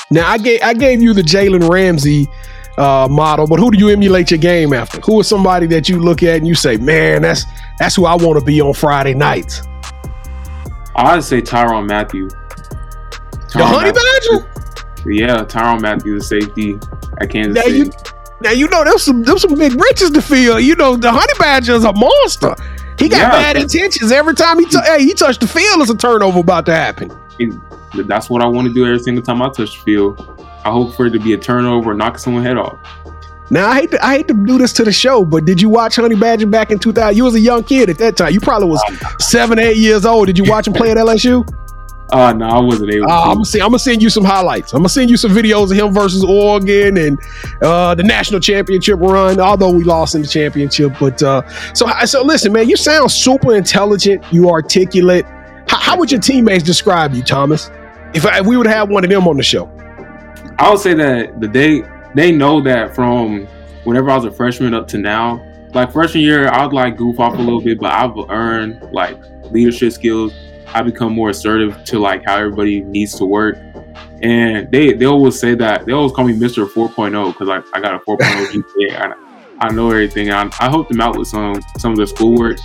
Now 0.10 0.30
I 0.30 0.38
gave 0.38 0.62
I 0.62 0.74
gave 0.74 1.02
you 1.02 1.14
the 1.14 1.22
Jalen 1.22 1.70
Ramsey 1.70 2.28
uh, 2.78 3.08
model, 3.10 3.48
but 3.48 3.60
who 3.60 3.72
do 3.72 3.78
you 3.78 3.90
emulate 3.90 4.30
your 4.32 4.38
game 4.40 4.74
after? 4.74 5.00
Who 5.02 5.20
is 5.20 5.28
somebody 5.28 5.66
that 5.68 5.90
you 5.90 6.00
look 6.00 6.22
at 6.24 6.36
and 6.38 6.48
you 6.48 6.56
say, 6.56 6.78
man, 6.78 7.24
that's 7.24 7.44
that's 7.80 7.96
who 7.96 8.06
I 8.06 8.16
want 8.16 8.38
to 8.40 8.46
be 8.46 8.62
on 8.62 8.74
Friday 8.74 9.14
nights? 9.14 9.62
I'd 10.96 11.24
say 11.24 11.42
Tyrann 11.42 11.88
Mathieu. 11.88 12.28
The 13.54 13.66
Honey 13.66 13.92
Mathieu- 13.92 14.40
Badger. 14.40 15.10
Yeah, 15.10 15.44
Tyrann 15.46 15.82
Mathieu, 15.82 16.18
the 16.20 16.24
safety 16.24 16.78
at 17.22 17.30
Kansas 17.30 17.56
Now 17.56 17.62
City. 17.64 17.78
you 17.78 17.92
now 18.42 18.52
you 18.52 18.68
know 18.70 18.84
there's 18.84 19.04
some 19.04 19.24
there's 19.24 19.42
some 19.42 19.56
big 19.56 19.74
riches 19.74 20.12
to 20.12 20.22
feel. 20.22 20.60
You 20.60 20.76
know 20.76 20.96
the 20.98 21.12
Honey 21.12 21.34
Badger 21.40 21.74
is 21.74 21.84
a 21.84 21.94
monster. 21.94 22.56
He 23.00 23.10
got 23.10 23.18
Yeah. 23.20 23.30
bad 23.30 23.58
intentions 23.58 24.12
every 24.12 24.34
time 24.36 24.60
he 24.60 24.66
t- 24.66 24.80
hey 24.86 25.04
he 25.04 25.14
touched 25.14 25.40
the 25.42 25.48
field. 25.48 25.80
There's 25.80 25.90
a 25.92 25.98
turnover 25.98 26.40
about 26.40 26.66
to 26.68 26.74
happen. 26.76 27.12
That's 28.06 28.30
what 28.30 28.42
I 28.42 28.48
want 28.48 28.68
to 28.68 28.74
do 28.74 28.86
every 28.86 29.00
single 29.00 29.24
time 29.24 29.42
I 29.42 29.50
touch 29.50 29.78
the 29.78 29.84
field. 29.84 30.47
I 30.68 30.72
hope 30.72 30.94
for 30.96 31.06
it 31.06 31.12
to 31.12 31.20
be 31.20 31.32
a 31.34 31.38
turnover, 31.38 31.94
knock 31.94 32.20
someone 32.20 32.44
head 32.44 32.58
off. 32.58 32.78
Now 33.50 33.70
I 33.70 33.80
hate 33.80 33.92
to 33.92 34.06
I 34.06 34.18
hate 34.18 34.28
to 34.28 34.34
do 34.34 34.58
this 34.58 34.74
to 34.74 34.84
the 34.84 34.92
show, 34.92 35.24
but 35.24 35.46
did 35.46 35.62
you 35.62 35.70
watch 35.70 35.96
Honey 35.96 36.16
Badger 36.16 36.48
back 36.48 36.72
in 36.72 36.80
2000? 36.80 37.16
You 37.16 37.24
was 37.24 37.36
a 37.36 37.40
young 37.40 37.64
kid 37.64 37.90
at 37.90 37.98
that 38.00 38.18
time. 38.18 38.34
You 38.34 38.42
probably 38.42 38.68
was 38.68 38.84
seven, 39.20 39.58
eight 39.60 39.78
years 39.78 40.06
old. 40.06 40.28
Did 40.28 40.38
you 40.38 40.44
watch 40.44 40.68
him 40.68 40.74
play 40.74 40.92
at 40.92 40.98
LSU? 40.98 41.48
Uh 42.12 42.34
no, 42.34 42.46
I 42.46 42.60
wasn't 42.60 42.94
able 42.94 43.10
Uh, 43.10 43.22
I'm 43.22 43.34
gonna 43.36 43.46
see. 43.46 43.60
I'm 43.62 43.68
gonna 43.68 43.80
send 43.80 44.02
you 44.02 44.10
some 44.10 44.26
highlights. 44.26 44.74
I'm 44.74 44.80
gonna 44.80 44.90
send 44.90 45.10
you 45.10 45.16
some 45.16 45.32
videos 45.32 45.72
of 45.72 45.78
him 45.78 45.94
versus 45.94 46.26
Oregon 46.26 46.98
and 46.98 47.20
uh, 47.62 47.96
the 47.96 48.04
national 48.04 48.42
championship 48.42 49.00
run. 49.00 49.40
Although 49.40 49.72
we 49.72 49.86
lost 49.86 50.16
in 50.16 50.22
the 50.22 50.28
championship, 50.28 50.94
but 51.00 51.24
uh, 51.24 51.42
so 51.74 51.88
so 52.06 52.24
listen, 52.24 52.52
man. 52.52 52.68
You 52.68 52.76
sound 52.76 53.12
super 53.12 53.56
intelligent. 53.56 54.24
You 54.32 54.50
articulate. 54.50 55.26
How, 55.70 55.78
how 55.78 55.98
would 55.98 56.12
your 56.12 56.22
teammates 56.22 56.64
describe 56.64 57.14
you, 57.14 57.24
Thomas? 57.24 57.70
If, 58.14 58.26
I, 58.26 58.40
if 58.40 58.46
we 58.46 58.56
would 58.56 58.68
have 58.68 58.90
one 58.90 59.04
of 59.04 59.10
them 59.10 59.28
on 59.28 59.36
the 59.36 59.44
show, 59.44 59.70
I 60.60 60.70
would 60.72 60.80
say 60.80 60.94
that 60.96 61.40
the 61.40 61.48
day 61.48 61.84
they 62.16 62.32
know 62.32 62.62
that 62.62 62.96
from 62.96 63.48
whenever 63.84 64.10
I 64.10 64.16
was 64.16 64.26
a 64.26 64.32
freshman 64.32 64.74
up 64.74 64.88
to 64.90 64.98
now, 64.98 65.44
like 65.74 65.92
freshman 65.92 66.24
year, 66.24 66.50
I'd 66.50 66.74
like 66.74 66.98
goof 66.98 67.20
off 67.20 67.36
a 67.36 67.42
little 67.42 67.62
bit, 67.62 67.80
but 67.80 67.92
I've 67.92 68.18
earned 68.30 68.82
like 68.92 69.18
leadership 69.52 69.94
skills. 69.94 70.34
I 70.68 70.82
become 70.82 71.14
more 71.14 71.30
assertive 71.30 71.84
to 71.86 72.00
like 72.00 72.26
how 72.26 72.38
everybody 72.38 72.82
needs 72.82 73.16
to 73.16 73.26
work. 73.26 73.58
And 74.22 74.70
they, 74.72 74.94
they 74.94 75.06
always 75.06 75.40
say 75.40 75.56
that 75.56 75.86
they 75.86 75.92
always 75.92 76.12
call 76.12 76.26
me 76.26 76.34
Mr. 76.34 76.68
4.0 76.68 77.34
because 77.34 77.48
like 77.48 77.64
I 77.74 77.80
got 77.80 77.96
a 77.96 78.00
4.0 78.00 78.64
GPA. 78.88 79.00
I, 79.00 79.68
I 79.68 79.72
know 79.72 79.90
everything. 79.90 80.32
I, 80.32 80.50
I 80.60 80.70
help 80.70 80.90
them 80.90 81.02
out 81.02 81.18
with 81.18 81.28
some 81.28 81.62
some 81.78 81.92
of 81.92 81.98
their 81.98 82.08
schoolwork. 82.08 82.58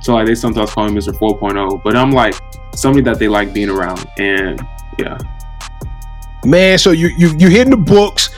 So 0.00 0.14
like 0.14 0.26
they 0.26 0.34
sometimes 0.34 0.70
call 0.70 0.88
me 0.88 0.98
Mr. 0.98 1.12
4.0, 1.12 1.82
but 1.82 1.96
I'm 1.96 2.10
like 2.10 2.34
somebody 2.74 3.02
that 3.04 3.18
they 3.18 3.28
like 3.28 3.52
being 3.54 3.70
around. 3.70 4.06
And 4.18 4.66
yeah, 4.98 5.18
man. 6.44 6.78
So 6.78 6.90
you 6.90 7.08
you 7.08 7.34
you 7.36 7.48
hitting 7.48 7.70
the 7.70 7.76
books. 7.76 8.30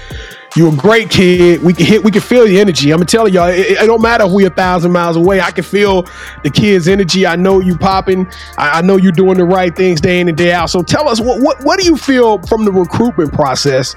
You're 0.57 0.73
a 0.73 0.77
great 0.77 1.11
kid. 1.11 1.63
We 1.63 1.75
can 1.75 1.85
hit. 1.85 2.03
We 2.03 2.11
can 2.11 2.23
feel 2.23 2.47
the 2.47 2.59
energy. 2.59 2.91
I'm 2.91 3.05
telling 3.05 3.35
y'all, 3.35 3.49
it, 3.49 3.73
it 3.73 3.87
don't 3.87 4.01
matter 4.01 4.25
if 4.25 4.33
we're 4.33 4.47
a 4.47 4.51
thousand 4.51 4.91
miles 4.91 5.17
away. 5.17 5.39
I 5.39 5.51
can 5.51 5.65
feel 5.65 6.07
the 6.45 6.51
kids' 6.51 6.89
energy. 6.89 7.27
I 7.27 7.37
know 7.37 7.61
you 7.61 7.77
popping. 7.77 8.27
I, 8.57 8.79
I 8.79 8.83
know 8.83 8.97
you're 8.97 9.13
doing 9.13 9.37
the 9.37 9.45
right 9.45 9.77
things 9.77 10.01
day 10.01 10.19
in 10.19 10.29
and 10.29 10.37
day 10.37 10.53
out. 10.53 10.71
So 10.71 10.83
tell 10.83 11.09
us 11.09 11.21
what 11.21 11.43
what 11.43 11.63
what 11.65 11.79
do 11.79 11.85
you 11.85 11.97
feel 11.97 12.39
from 12.43 12.65
the 12.65 12.73
recruitment 12.73 13.35
process? 13.35 13.95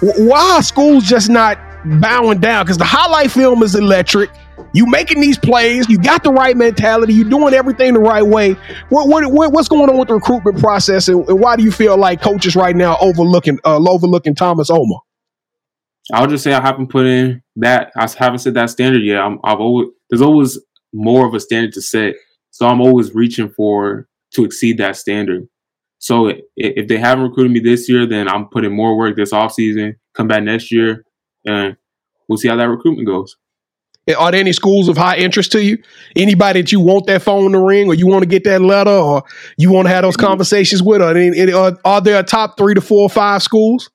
Why 0.00 0.56
are 0.56 0.62
schools 0.62 1.04
just 1.04 1.30
not 1.30 1.58
bowing 1.84 2.40
down? 2.40 2.64
Because 2.64 2.78
the 2.78 2.84
highlight 2.84 3.30
film 3.30 3.62
is 3.62 3.74
electric. 3.74 4.30
You 4.74 4.86
making 4.86 5.20
these 5.20 5.38
plays. 5.38 5.88
You 5.88 5.98
got 5.98 6.24
the 6.24 6.32
right 6.32 6.56
mentality. 6.56 7.12
You 7.12 7.24
doing 7.28 7.54
everything 7.54 7.94
the 7.94 8.00
right 8.00 8.22
way. 8.22 8.52
What, 8.88 9.08
what, 9.08 9.24
what 9.32 9.52
what's 9.52 9.68
going 9.68 9.90
on 9.90 9.98
with 9.98 10.08
the 10.08 10.14
recruitment 10.14 10.58
process, 10.58 11.08
and, 11.08 11.28
and 11.28 11.40
why 11.40 11.56
do 11.56 11.62
you 11.62 11.72
feel 11.72 11.96
like 11.96 12.22
coaches 12.22 12.56
right 12.56 12.74
now 12.74 12.96
overlooking 13.00 13.58
uh, 13.64 13.78
overlooking 13.78 14.34
Thomas 14.34 14.70
Omer? 14.70 14.96
I'll 16.12 16.26
just 16.26 16.42
say 16.42 16.52
I 16.52 16.60
haven't 16.60 16.88
put 16.88 17.06
in 17.06 17.42
that. 17.56 17.92
I 17.96 18.08
haven't 18.18 18.40
set 18.40 18.54
that 18.54 18.70
standard 18.70 19.02
yet. 19.02 19.20
I'm, 19.20 19.38
I've 19.44 19.60
always 19.60 19.88
there's 20.10 20.22
always 20.22 20.58
more 20.92 21.26
of 21.26 21.34
a 21.34 21.40
standard 21.40 21.72
to 21.74 21.82
set, 21.82 22.14
so 22.50 22.66
I'm 22.66 22.80
always 22.80 23.14
reaching 23.14 23.50
for 23.50 24.08
to 24.34 24.44
exceed 24.44 24.78
that 24.78 24.96
standard. 24.96 25.46
So 25.98 26.32
if 26.56 26.88
they 26.88 26.98
haven't 26.98 27.24
recruited 27.24 27.52
me 27.52 27.60
this 27.60 27.88
year, 27.88 28.06
then 28.06 28.26
I'm 28.28 28.48
putting 28.48 28.74
more 28.74 28.96
work 28.96 29.14
this 29.14 29.32
off 29.32 29.52
season. 29.52 29.96
Come 30.14 30.26
back 30.26 30.42
next 30.42 30.72
year, 30.72 31.04
and 31.46 31.76
we'll 32.28 32.38
see 32.38 32.48
how 32.48 32.56
that 32.56 32.68
recruitment 32.68 33.06
goes. 33.06 33.36
Are 34.18 34.32
there 34.32 34.40
any 34.40 34.52
schools 34.52 34.88
of 34.88 34.96
high 34.96 35.16
interest 35.16 35.52
to 35.52 35.62
you? 35.62 35.78
Anybody 36.16 36.62
that 36.62 36.72
you 36.72 36.80
want 36.80 37.06
that 37.06 37.22
phone 37.22 37.52
to 37.52 37.60
ring, 37.60 37.86
or 37.88 37.94
you 37.94 38.08
want 38.08 38.22
to 38.22 38.28
get 38.28 38.42
that 38.44 38.60
letter, 38.60 38.90
or 38.90 39.22
you 39.56 39.70
want 39.70 39.86
to 39.86 39.94
have 39.94 40.02
those 40.02 40.16
conversations 40.16 40.82
with? 40.82 41.00
Are, 41.00 41.14
there- 41.14 41.56
are, 41.56 41.78
are 41.84 42.00
there 42.00 42.18
a 42.18 42.24
top 42.24 42.56
three 42.58 42.74
to 42.74 42.80
four 42.80 43.02
or 43.02 43.08
five 43.08 43.42
schools? 43.44 43.90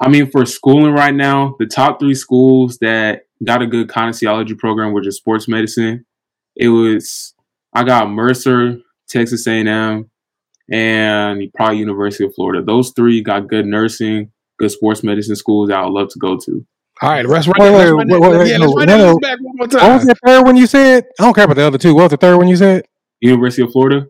I 0.00 0.08
mean, 0.08 0.30
for 0.30 0.46
schooling 0.46 0.94
right 0.94 1.14
now, 1.14 1.54
the 1.58 1.66
top 1.66 2.00
three 2.00 2.14
schools 2.14 2.78
that 2.78 3.26
got 3.44 3.60
a 3.62 3.66
good 3.66 3.88
kinesiology 3.88 4.56
program, 4.56 4.94
which 4.94 5.06
is 5.06 5.16
sports 5.16 5.46
medicine, 5.48 6.06
it 6.56 6.68
was 6.68 7.34
I 7.74 7.84
got 7.84 8.10
Mercer, 8.10 8.78
Texas 9.08 9.46
A&M, 9.46 10.10
and 10.70 11.52
probably 11.54 11.78
University 11.78 12.24
of 12.24 12.34
Florida. 12.34 12.64
Those 12.64 12.90
three 12.96 13.22
got 13.22 13.48
good 13.48 13.66
nursing, 13.66 14.32
good 14.58 14.70
sports 14.70 15.02
medicine 15.02 15.36
schools 15.36 15.68
that 15.68 15.78
I 15.78 15.84
would 15.84 15.92
love 15.92 16.08
to 16.10 16.18
go 16.18 16.38
to. 16.38 16.66
All 17.02 17.10
right, 17.10 17.26
let's 17.26 17.46
run 17.48 17.54
Wait, 17.58 17.66
that- 17.68 17.72
let's 17.72 17.84
wait, 17.84 17.90
run 17.90 18.08
wait, 18.08 18.08
that- 18.20 18.38
wait, 18.38 18.48
yeah, 18.48 18.58
let's 18.58 18.74
run 18.76 18.86
no, 18.86 18.96
that 18.98 19.04
no. 19.12 19.18
back 19.18 19.38
one 19.40 19.56
more 19.56 19.66
What 19.66 19.72
was 19.74 20.00
time. 20.00 20.06
the 20.06 20.14
third 20.26 20.42
one 20.42 20.56
you 20.56 20.66
said? 20.66 21.04
I 21.18 21.24
don't 21.24 21.34
care 21.34 21.44
about 21.44 21.56
the 21.56 21.62
other 21.66 21.78
two. 21.78 21.94
What 21.94 22.02
was 22.04 22.10
the 22.12 22.16
third 22.16 22.36
one 22.36 22.48
you 22.48 22.56
said? 22.56 22.84
University 23.20 23.62
of 23.62 23.72
Florida. 23.72 24.06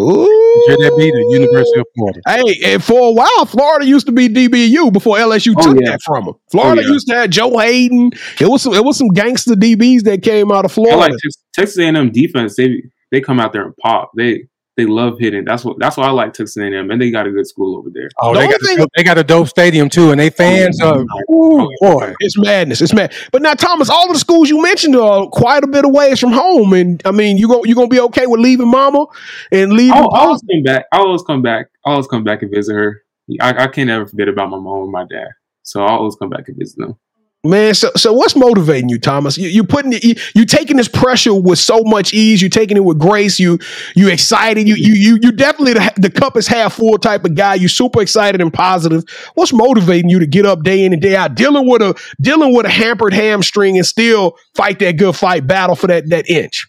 Ooh. 0.00 0.64
Should 0.68 0.78
that 0.80 0.94
be 0.96 1.10
the 1.10 1.26
University 1.38 1.80
of 1.80 1.86
Florida? 1.94 2.20
Hey, 2.26 2.72
and 2.74 2.82
for 2.82 3.08
a 3.08 3.12
while, 3.12 3.44
Florida 3.46 3.86
used 3.86 4.06
to 4.06 4.12
be 4.12 4.28
DBU 4.28 4.90
before 4.92 5.18
LSU 5.18 5.54
Oh, 5.56 5.62
took 5.62 5.80
yeah. 5.82 5.90
that 5.92 6.00
from 6.02 6.24
them. 6.24 6.34
Oh, 6.34 6.40
Florida 6.50 6.80
Oh, 6.82 6.84
yeah. 6.86 6.92
used 6.92 7.06
to 7.08 7.14
have 7.14 7.30
Joe 7.30 7.58
Haden. 7.58 8.10
It 8.40 8.48
was 8.48 8.62
some, 8.62 8.72
it 8.74 8.82
was 8.84 8.96
some 8.96 9.08
gangster 9.08 9.54
DBs 9.54 10.02
that 10.04 10.22
came 10.22 10.50
out 10.50 10.64
of 10.64 10.70
I 10.72 10.74
Florida. 10.74 10.96
like 10.96 11.12
Texas 11.54 11.78
A&M 11.78 12.10
defense. 12.10 12.56
They 12.56 12.82
they 13.10 13.20
come 13.20 13.38
out 13.38 13.52
there 13.52 13.64
and 13.66 13.76
pop. 13.76 14.10
They 14.16 14.44
they 14.76 14.86
love 14.86 15.18
hitting. 15.18 15.44
That's 15.44 15.64
what 15.64 15.78
that's 15.78 15.96
why 15.96 16.04
I 16.04 16.10
like 16.10 16.32
Texas 16.32 16.56
A&M, 16.56 16.90
and 16.90 17.00
they 17.00 17.10
got 17.10 17.26
a 17.26 17.30
good 17.30 17.46
school 17.46 17.76
over 17.78 17.90
there. 17.92 18.08
Oh, 18.20 18.32
The 18.32 18.40
they 18.40 18.46
got, 18.48 18.60
thing- 18.62 18.76
dope- 18.78 18.88
they 18.96 19.02
got 19.02 19.18
a 19.18 19.24
dope 19.24 19.48
stadium 19.48 19.88
too, 19.88 20.10
and 20.10 20.18
they 20.20 20.30
fans 20.30 20.80
oh, 20.82 21.00
are 21.00 21.00
ooh, 21.00 21.62
oh, 21.62 21.70
boy. 21.80 22.14
It's 22.20 22.38
madness. 22.38 22.80
It's 22.80 22.94
mad. 22.94 23.12
But 23.32 23.42
now, 23.42 23.54
Thomas, 23.54 23.90
all 23.90 24.06
of 24.06 24.12
the 24.12 24.18
schools 24.18 24.48
you 24.48 24.62
mentioned 24.62 24.96
are 24.96 25.26
quite 25.28 25.62
a 25.62 25.66
bit 25.66 25.84
away 25.84 26.14
from 26.16 26.32
home, 26.32 26.72
and 26.72 27.02
I 27.04 27.10
mean, 27.10 27.36
you 27.36 27.48
go 27.48 27.64
you 27.64 27.74
gonna 27.74 27.88
be 27.88 28.00
okay 28.00 28.26
with 28.26 28.40
leaving 28.40 28.68
Mama 28.68 29.06
and 29.50 29.72
leaving. 29.72 29.92
I'll, 29.92 30.10
I'll 30.14 30.26
always 30.28 30.42
come 30.50 30.62
back. 30.64 30.86
I'll 30.92 31.02
always 31.06 31.22
come 31.22 31.42
back. 31.42 31.66
I'll 31.84 31.92
always 31.92 32.06
come 32.06 32.24
back 32.24 32.42
and 32.42 32.50
visit 32.50 32.74
her. 32.74 33.02
I, 33.40 33.64
I 33.64 33.66
can't 33.68 33.90
ever 33.90 34.06
forget 34.06 34.28
about 34.28 34.50
my 34.50 34.58
mom 34.58 34.82
and 34.84 34.92
my 34.92 35.04
dad. 35.04 35.28
So 35.62 35.82
I'll 35.82 35.98
always 35.98 36.16
come 36.16 36.30
back 36.30 36.48
and 36.48 36.56
visit 36.58 36.78
them. 36.78 36.96
Man, 37.44 37.74
so 37.74 37.90
so 37.96 38.12
what's 38.12 38.36
motivating 38.36 38.88
you, 38.88 39.00
Thomas? 39.00 39.36
You 39.36 39.48
you 39.48 39.64
putting 39.64 39.90
you, 39.90 40.14
you 40.32 40.46
taking 40.46 40.76
this 40.76 40.86
pressure 40.86 41.34
with 41.34 41.58
so 41.58 41.80
much 41.82 42.14
ease. 42.14 42.40
You're 42.40 42.48
taking 42.48 42.76
it 42.76 42.84
with 42.84 43.00
grace. 43.00 43.40
You 43.40 43.58
you 43.96 44.08
excited. 44.10 44.68
You 44.68 44.76
you 44.76 44.92
you 44.92 45.18
you 45.20 45.32
definitely 45.32 45.74
the, 45.74 45.92
the 45.96 46.10
cup 46.10 46.36
is 46.36 46.46
half 46.46 46.74
full 46.74 46.98
type 46.98 47.24
of 47.24 47.34
guy. 47.34 47.54
You 47.56 47.66
super 47.66 48.00
excited 48.00 48.40
and 48.40 48.52
positive. 48.52 49.02
What's 49.34 49.52
motivating 49.52 50.08
you 50.08 50.20
to 50.20 50.26
get 50.26 50.46
up 50.46 50.62
day 50.62 50.84
in 50.84 50.92
and 50.92 51.02
day 51.02 51.16
out, 51.16 51.34
dealing 51.34 51.68
with 51.68 51.82
a 51.82 52.00
dealing 52.20 52.54
with 52.54 52.64
a 52.64 52.70
hampered 52.70 53.12
hamstring 53.12 53.76
and 53.76 53.84
still 53.84 54.38
fight 54.54 54.78
that 54.78 54.96
good 54.96 55.16
fight, 55.16 55.44
battle 55.44 55.74
for 55.74 55.88
that 55.88 56.10
that 56.10 56.30
inch? 56.30 56.68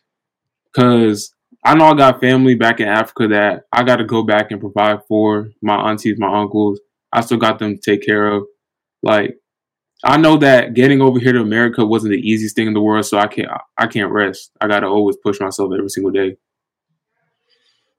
Cause 0.75 1.35
I 1.63 1.75
know 1.75 1.85
I 1.85 1.93
got 1.93 2.19
family 2.19 2.55
back 2.55 2.79
in 2.79 2.87
Africa 2.87 3.27
that 3.27 3.65
I 3.71 3.83
got 3.83 3.97
to 3.97 4.05
go 4.05 4.23
back 4.23 4.49
and 4.49 4.59
provide 4.59 5.01
for 5.07 5.51
my 5.61 5.75
aunties, 5.75 6.17
my 6.17 6.35
uncles. 6.41 6.79
I 7.11 7.21
still 7.21 7.37
got 7.37 7.59
them 7.59 7.75
to 7.75 7.79
take 7.79 8.03
care 8.03 8.25
of. 8.25 8.43
Like 9.03 9.35
I 10.03 10.17
know 10.17 10.37
that 10.37 10.73
getting 10.73 11.01
over 11.01 11.17
here 11.19 11.31
to 11.31 11.39
America 11.39 11.85
wasn't 11.85 12.11
the 12.11 12.19
easiest 12.19 12.55
thing 12.55 12.67
in 12.67 12.73
the 12.73 12.81
world, 12.81 13.05
so 13.05 13.17
I 13.17 13.27
can't 13.27 13.49
I 13.77 13.87
can't 13.87 14.11
rest. 14.11 14.51
I 14.59 14.67
got 14.67 14.81
to 14.81 14.87
always 14.87 15.15
push 15.17 15.39
myself 15.39 15.71
every 15.73 15.89
single 15.89 16.11
day. 16.11 16.37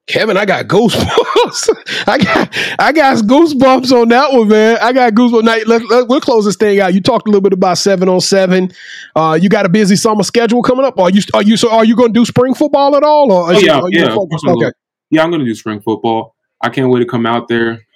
Kevin, 0.07 0.37
I 0.37 0.45
got 0.45 0.67
goosebumps. 0.67 2.05
I 2.07 2.19
got 2.19 2.57
I 2.79 2.93
got 2.93 3.17
goosebumps 3.25 3.90
on 3.90 4.09
that 4.11 4.33
one, 4.33 4.49
man. 4.49 4.77
I 4.83 4.93
got 4.93 5.14
goosebumps. 5.14 5.45
Now, 5.45 5.57
let, 5.67 5.88
let, 5.88 6.09
we'll 6.09 6.21
close 6.21 6.45
this 6.45 6.57
thing 6.57 6.79
out. 6.79 6.93
You 6.93 7.01
talked 7.01 7.27
a 7.27 7.31
little 7.31 7.40
bit 7.40 7.55
about 7.55 7.79
seven 7.79 8.11
on 8.11 8.21
seven. 8.21 8.71
Uh, 9.17 9.38
you 9.40 9.49
got 9.49 9.64
a 9.64 9.71
busy 9.71 9.97
summer 9.97 10.23
schedule 10.23 10.62
coming 10.62 10.85
up. 10.85 10.99
Are 10.99 11.09
you 11.09 11.23
are 11.33 11.43
you 11.43 11.57
so 11.57 11.71
are 11.71 11.87
you 11.87 11.97
going 11.97 12.12
to 12.12 12.21
do 12.21 12.27
spring 12.27 12.53
football 12.53 12.97
at 12.97 13.03
all? 13.03 13.33
Or 13.33 13.49
Oh, 13.49 13.59
yeah, 13.59 13.81
you 13.88 13.88
yeah, 13.93 14.53
okay. 14.53 14.73
Yeah, 15.11 15.23
I'm 15.23 15.31
gonna 15.31 15.45
do 15.45 15.55
spring 15.55 15.81
football. 15.81 16.35
I 16.61 16.69
can't 16.69 16.90
wait 16.90 17.01
to 17.01 17.07
come 17.07 17.25
out 17.25 17.49
there, 17.49 17.87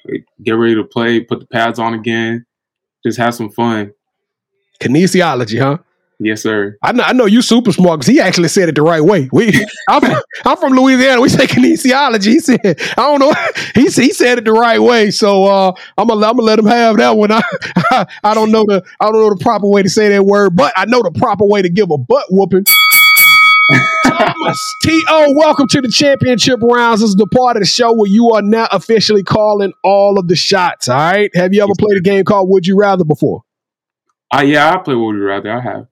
get 0.43 0.53
ready 0.53 0.77
to 0.77 0.85
play, 0.85 1.21
put 1.21 1.41
the 1.41 1.47
pads 1.47 1.79
on 1.79 1.93
again, 1.93 2.47
just 3.05 3.19
have 3.19 3.35
some 3.35 3.51
fun. 3.51 3.93
Kinesiology, 4.81 5.59
huh? 5.61 5.79
Yes, 6.21 6.43
sir. 6.43 6.77
I 6.83 6.91
know, 6.91 7.05
I 7.05 7.13
know 7.13 7.27
you 7.27 7.43
super 7.43 7.71
smart 7.71 8.01
because 8.01 8.13
he 8.13 8.21
actually 8.21 8.49
said 8.49 8.69
it 8.69 8.75
the 8.75 8.83
right 8.83 9.03
way. 9.03 9.29
We, 9.33 9.65
I'm, 9.89 10.01
from, 10.01 10.23
I'm 10.45 10.57
from 10.57 10.73
Louisiana. 10.73 11.21
We 11.21 11.29
say 11.29 11.47
kinesiology. 11.47 12.25
He 12.25 12.41
said, 12.41 12.59
I 12.65 12.95
don't 12.97 13.21
know. 13.21 13.33
He, 13.75 13.83
he 13.83 14.13
said 14.13 14.39
it 14.39 14.45
the 14.45 14.53
right 14.53 14.81
way. 14.81 15.13
So 15.13 15.45
uh, 15.45 15.73
I'm 15.97 16.09
gonna 16.09 16.27
I'm 16.27 16.33
gonna 16.33 16.43
let 16.43 16.59
him 16.59 16.67
have 16.67 16.97
that 16.97 17.17
one. 17.17 17.31
I, 17.31 17.41
I, 17.93 18.07
I 18.25 18.35
don't 18.35 18.51
know 18.51 18.65
the 18.67 18.85
I 18.99 19.05
don't 19.05 19.21
know 19.21 19.31
the 19.31 19.43
proper 19.43 19.69
way 19.69 19.83
to 19.83 19.89
say 19.89 20.09
that 20.09 20.25
word, 20.25 20.57
but 20.57 20.73
I 20.77 20.87
know 20.87 21.03
the 21.03 21.13
proper 21.13 21.45
way 21.45 21.63
to 21.63 21.69
give 21.69 21.91
a 21.91 21.99
butt 21.99 22.27
whooping. 22.31 22.65
Thomas 24.05 24.77
T.O., 24.83 25.35
welcome 25.37 25.69
to 25.69 25.81
the 25.81 25.89
championship 25.89 26.61
rounds. 26.63 27.01
This 27.01 27.11
is 27.11 27.17
the 27.17 27.27
part 27.27 27.57
of 27.57 27.63
the 27.63 27.67
show 27.67 27.93
where 27.93 28.11
you 28.11 28.31
are 28.33 28.43
now 28.43 28.67
officially 28.73 29.23
calling 29.23 29.73
all 29.85 30.19
of 30.19 30.27
the 30.27 30.37
shots. 30.37 30.89
All 30.89 30.97
right. 30.97 31.31
Have 31.35 31.55
you 31.55 31.63
ever 31.63 31.75
played 31.79 31.99
a 31.99 32.01
game 32.01 32.25
called 32.25 32.49
Would 32.49 32.67
You 32.67 32.77
Rather 32.77 33.05
before? 33.05 33.45
Uh, 34.35 34.43
yeah, 34.43 34.73
I 34.75 34.79
play 34.79 34.95
You 34.95 35.25
Rather. 35.25 35.51
I 35.53 35.61
have. 35.61 35.87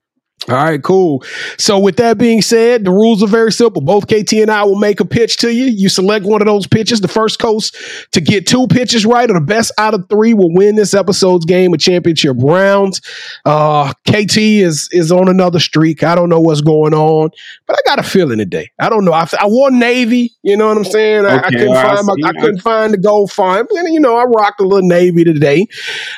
All 0.49 0.55
right, 0.55 0.81
cool. 0.81 1.25
So, 1.59 1.79
with 1.81 1.97
that 1.97 2.19
being 2.19 2.41
said, 2.41 2.85
the 2.85 2.93
rules 2.93 3.21
are 3.21 3.27
very 3.27 3.51
simple. 3.51 3.83
Both 3.83 4.07
KT 4.07 4.35
and 4.35 4.51
I 4.51 4.63
will 4.63 4.79
make 4.79 5.01
a 5.01 5.05
pitch 5.05 5.39
to 5.39 5.53
you. 5.53 5.65
You 5.65 5.89
select 5.89 6.25
one 6.25 6.41
of 6.41 6.47
those 6.47 6.69
pitches. 6.69 7.01
The 7.01 7.09
first 7.09 7.41
coast 7.41 7.77
to 8.13 8.21
get 8.21 8.47
two 8.47 8.69
pitches 8.69 9.05
right, 9.05 9.29
or 9.29 9.35
the 9.35 9.41
best 9.41 9.73
out 9.77 9.93
of 9.93 10.09
three, 10.09 10.35
will 10.35 10.55
win 10.55 10.77
this 10.77 10.95
episode's 10.95 11.45
game 11.47 11.75
of 11.75 11.81
championship 11.81 12.37
rounds. 12.39 13.01
Uh, 13.45 13.93
KT 14.09 14.37
is 14.37 14.89
is 14.93 15.11
on 15.11 15.29
another 15.29 15.59
streak. 15.59 16.05
I 16.05 16.15
don't 16.15 16.29
know 16.29 16.41
what's 16.41 16.61
going 16.61 16.95
on, 16.95 17.31
but 17.67 17.77
I 17.77 17.81
got 17.85 17.99
a 17.99 18.05
feeling 18.05 18.39
today. 18.39 18.71
I 18.79 18.89
don't 18.89 19.05
know. 19.05 19.13
I, 19.13 19.27
I 19.41 19.49
wore 19.49 19.73
Navy. 19.73 20.33
You 20.45 20.57
know 20.57 20.69
what 20.69 20.77
I'm 20.77 20.85
saying? 20.85 21.27
I, 21.27 21.39
I 21.39 21.43
couldn't 21.51 21.71
well, 21.71 21.97
find 21.97 22.07
my. 22.07 22.29
I 22.29 22.33
couldn't 22.41 22.61
find 22.61 22.93
the 22.93 22.99
gold. 22.99 23.33
But, 23.37 23.67
you 23.87 23.99
know, 23.99 24.17
I 24.17 24.25
rocked 24.25 24.61
a 24.61 24.65
little 24.65 24.89
Navy 24.89 25.25
today. 25.25 25.67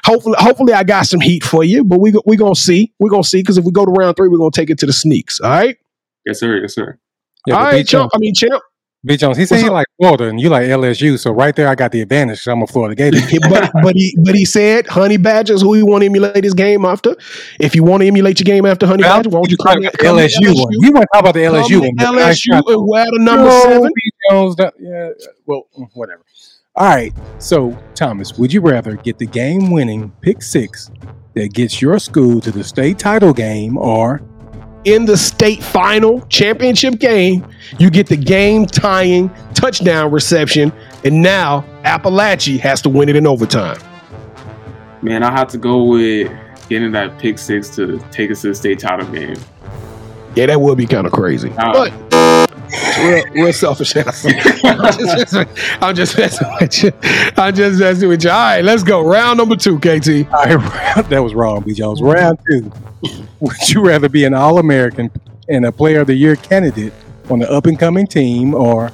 Hopefully, 0.04 0.36
hopefully, 0.38 0.74
I 0.74 0.84
got 0.84 1.06
some 1.06 1.20
heat 1.20 1.44
for 1.44 1.64
you. 1.64 1.82
But 1.82 2.00
we 2.00 2.12
we 2.26 2.36
gonna 2.36 2.54
see. 2.54 2.92
We 2.98 3.08
are 3.08 3.10
gonna 3.10 3.24
see 3.24 3.40
because 3.40 3.56
if 3.56 3.64
we 3.64 3.72
go 3.72 3.86
to 3.86 3.90
round 3.90 4.17
three, 4.18 4.28
we're 4.28 4.38
gonna 4.38 4.50
take 4.50 4.70
it 4.70 4.78
to 4.80 4.86
the 4.86 4.92
sneaks. 4.92 5.40
All 5.40 5.50
right. 5.50 5.76
Yes, 6.26 6.40
sir. 6.40 6.56
Yes, 6.60 6.74
sir. 6.74 6.98
Yeah, 7.46 7.54
All 7.54 7.60
but 7.64 7.72
right, 7.72 7.76
B. 7.78 7.84
champ. 7.84 8.10
I 8.14 8.18
mean, 8.18 8.34
champ. 8.34 8.60
B. 9.06 9.16
Jones, 9.16 9.36
he 9.38 9.46
said 9.46 9.60
he 9.62 9.70
like 9.70 9.86
Florida 9.96 10.24
and 10.24 10.40
you 10.40 10.48
like 10.48 10.66
LSU. 10.66 11.16
So 11.20 11.30
right 11.30 11.54
there, 11.54 11.68
I 11.68 11.76
got 11.76 11.92
the 11.92 12.00
advantage. 12.00 12.42
'cause 12.42 12.50
I'm 12.52 12.62
a 12.62 12.66
Florida 12.66 12.96
Gator. 12.96 13.20
but 13.48 13.70
but 13.80 13.94
he 13.94 14.14
but 14.24 14.34
he 14.34 14.44
said 14.44 14.88
Honey 14.88 15.16
Badgers 15.16 15.62
who 15.62 15.72
he 15.74 15.84
want 15.84 16.02
to 16.02 16.06
emulate 16.06 16.42
his 16.42 16.52
game 16.52 16.84
after. 16.84 17.14
If 17.60 17.76
you 17.76 17.84
want 17.84 18.00
to 18.02 18.08
emulate 18.08 18.40
your 18.40 18.44
game 18.44 18.66
after 18.66 18.86
Honey 18.88 19.04
Well, 19.04 19.18
Badger, 19.18 19.30
why 19.30 19.38
don't 19.38 19.50
you 19.52 19.56
talk 19.56 19.66
come 19.74 19.82
about 19.84 19.92
the 19.92 20.04
LSU 20.04 20.48
one. 20.60 20.72
We 20.80 20.90
want 20.90 21.02
to 21.04 21.08
talk 21.14 21.20
about 21.20 21.34
the 21.34 21.40
LSU 21.44 21.78
come 21.78 22.16
one. 22.16 22.16
to 22.16 22.22
LSU 22.24 22.50
got- 22.50 22.68
and 22.72 22.88
wear 22.88 23.04
the 23.04 23.18
number 23.20 23.44
No, 23.44 23.62
seven. 23.62 23.90
B. 23.94 24.10
Jones, 24.30 24.56
that- 24.56 24.74
yeah, 24.80 25.10
well, 25.46 25.68
whatever. 25.94 26.22
All 26.74 26.86
right. 26.88 27.12
So, 27.38 27.78
Thomas, 27.94 28.36
would 28.36 28.52
you 28.52 28.60
rather 28.60 28.96
get 28.96 29.18
the 29.18 29.26
game 29.26 29.70
winning 29.70 30.12
pick 30.22 30.42
six 30.42 30.90
that 31.34 31.52
gets 31.52 31.80
your 31.80 31.98
school 31.98 32.40
to 32.40 32.50
the 32.50 32.64
state 32.64 32.98
title 32.98 33.32
game 33.32 33.76
or 33.76 34.22
in 34.84 35.04
the 35.04 35.16
state 35.16 35.62
final 35.62 36.20
championship 36.28 36.98
game, 36.98 37.46
you 37.78 37.90
get 37.90 38.06
the 38.06 38.16
game 38.16 38.64
tying 38.64 39.28
touchdown 39.54 40.10
reception, 40.10 40.72
and 41.04 41.20
now 41.22 41.62
Apalachee 41.84 42.58
has 42.60 42.80
to 42.82 42.88
win 42.88 43.08
it 43.08 43.16
in 43.16 43.26
overtime. 43.26 43.78
Man, 45.02 45.22
I 45.22 45.30
have 45.30 45.48
to 45.48 45.58
go 45.58 45.84
with 45.84 46.32
getting 46.68 46.92
that 46.92 47.18
pick 47.18 47.38
six 47.38 47.68
to 47.76 47.98
take 48.10 48.30
us 48.30 48.42
to 48.42 48.48
the 48.48 48.54
state 48.54 48.78
title 48.78 49.06
game. 49.12 49.36
Yeah, 50.34 50.46
that 50.46 50.60
would 50.60 50.78
be 50.78 50.86
kind 50.86 51.06
of 51.06 51.12
crazy, 51.12 51.50
Uh, 51.58 51.72
but 51.72 52.07
real, 52.98 53.24
real 53.44 53.52
selfish. 53.52 53.96
answer. 53.96 54.28
I'm 54.64 55.16
just, 55.18 55.36
I'm 55.82 55.94
just 55.94 56.18
messing 56.18 56.48
with 56.60 56.82
you. 56.82 56.92
I'm 57.36 57.54
just 57.54 57.80
messing 57.80 58.08
with 58.08 58.24
you. 58.24 58.30
All 58.30 58.36
right, 58.36 58.64
let's 58.64 58.82
go. 58.82 59.02
Round 59.02 59.38
number 59.38 59.56
two, 59.56 59.78
KT. 59.78 60.30
All 60.32 60.44
right, 60.44 60.54
round, 60.56 61.06
that 61.08 61.22
was 61.22 61.34
wrong, 61.34 61.62
B. 61.62 61.72
Jones. 61.74 62.00
Round 62.02 62.38
two. 62.50 62.70
Would 63.40 63.68
you 63.70 63.86
rather 63.86 64.08
be 64.08 64.24
an 64.24 64.34
All 64.34 64.58
American 64.58 65.10
and 65.48 65.64
a 65.64 65.72
Player 65.72 66.00
of 66.00 66.06
the 66.08 66.14
Year 66.14 66.36
candidate 66.36 66.92
on 67.30 67.38
the 67.38 67.50
up 67.50 67.66
and 67.66 67.78
coming 67.78 68.06
team 68.06 68.54
or 68.54 68.90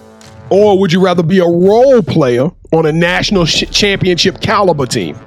Or 0.50 0.78
would 0.78 0.92
you 0.92 1.00
rather 1.02 1.22
be 1.22 1.38
a 1.38 1.46
role 1.46 2.02
player 2.02 2.50
on 2.72 2.86
a 2.86 2.92
national 2.92 3.44
sh- 3.46 3.64
championship 3.70 4.40
caliber 4.40 4.86
team? 4.86 5.18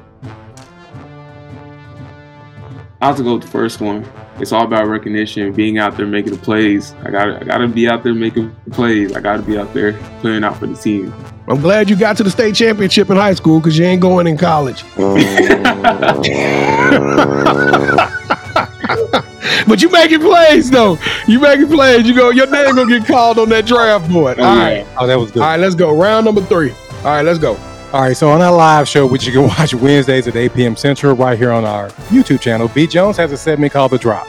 I 3.02 3.08
have 3.08 3.18
to 3.18 3.24
go 3.24 3.34
with 3.36 3.44
the 3.44 3.50
first 3.50 3.80
one. 3.82 4.06
It's 4.39 4.52
all 4.52 4.65
about 4.65 4.88
recognition, 4.88 5.52
being 5.52 5.80
out 5.80 5.97
there 5.97 6.06
making 6.06 6.34
the 6.34 6.39
plays. 6.39 6.93
I 7.04 7.10
got 7.10 7.26
to 7.26 7.41
I 7.41 7.43
got 7.43 7.58
to 7.58 7.67
be 7.67 7.89
out 7.89 8.04
there 8.04 8.13
making 8.13 8.56
plays. 8.71 9.15
I 9.15 9.19
got 9.19 9.38
to 9.38 9.43
be 9.43 9.58
out 9.58 9.73
there 9.73 9.93
playing 10.21 10.43
out 10.43 10.58
for 10.58 10.67
the 10.67 10.76
team. 10.76 11.13
I'm 11.47 11.62
glad 11.62 11.89
you 11.89 11.95
got 11.95 12.17
to 12.17 12.23
the 12.23 12.30
state 12.30 12.56
championship 12.56 13.10
in 13.10 13.17
high 13.17 13.34
school 13.34 13.60
because 13.60 13.78
you 13.78 13.86
ain't 13.86 14.02
going 14.02 14.28
in 14.28 14.38
college. 14.38 14.84
but 19.67 19.82
you 19.82 19.89
making 19.89 20.19
plays 20.19 20.69
though. 20.69 20.97
You 21.28 21.39
making 21.39 21.67
plays. 21.67 22.08
You 22.08 22.13
go. 22.13 22.30
Your 22.30 22.47
name 22.47 22.76
gonna 22.76 23.00
get 23.00 23.08
called 23.08 23.39
on 23.39 23.50
that 23.50 23.65
draft 23.65 24.12
board. 24.12 24.39
Oh, 24.39 24.43
All 24.43 24.56
yeah. 24.56 24.63
right. 24.63 24.88
oh, 25.00 25.08
that 25.08 25.17
was 25.17 25.32
good. 25.32 25.41
All 25.41 25.50
right. 25.50 25.60
Let's 25.60 25.76
go. 25.76 25.95
Round 25.95 26.26
number 26.26 26.41
three. 26.41 26.71
All 27.00 27.06
right. 27.06 27.23
Let's 27.23 27.39
go. 27.39 27.56
All 27.93 28.02
right, 28.02 28.17
so 28.17 28.30
on 28.30 28.41
our 28.41 28.52
live 28.52 28.88
show, 28.88 29.08
which 29.08 29.26
you 29.26 29.32
can 29.32 29.43
watch 29.47 29.73
Wednesdays 29.73 30.28
at 30.28 30.36
8 30.36 30.54
p.m. 30.54 30.76
Central, 30.76 31.15
right 31.15 31.38
here 31.38 31.52
on 31.52 31.63
our 31.63 31.89
YouTube 32.10 32.41
channel, 32.41 32.67
B. 32.67 32.86
Jones 32.86 33.15
has 33.17 33.32
a 33.32 33.38
segment 33.38 33.71
called 33.71 33.91
The 33.91 33.97
Drop, 33.97 34.28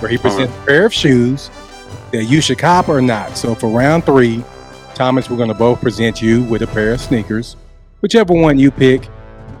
where 0.00 0.10
he 0.10 0.18
presents 0.18 0.52
a 0.54 0.66
pair 0.66 0.84
of 0.86 0.92
shoes 0.92 1.48
that 2.10 2.24
you 2.24 2.40
should 2.40 2.58
cop 2.58 2.88
or 2.88 3.00
not. 3.00 3.36
So 3.36 3.54
for 3.54 3.68
round 3.68 4.04
three, 4.04 4.42
Thomas, 4.94 5.30
we're 5.30 5.36
going 5.36 5.48
to 5.48 5.54
both 5.54 5.80
present 5.80 6.20
you 6.20 6.42
with 6.44 6.62
a 6.62 6.66
pair 6.66 6.92
of 6.92 7.00
sneakers, 7.00 7.56
whichever 8.00 8.34
one 8.34 8.58
you 8.58 8.70
pick. 8.72 9.08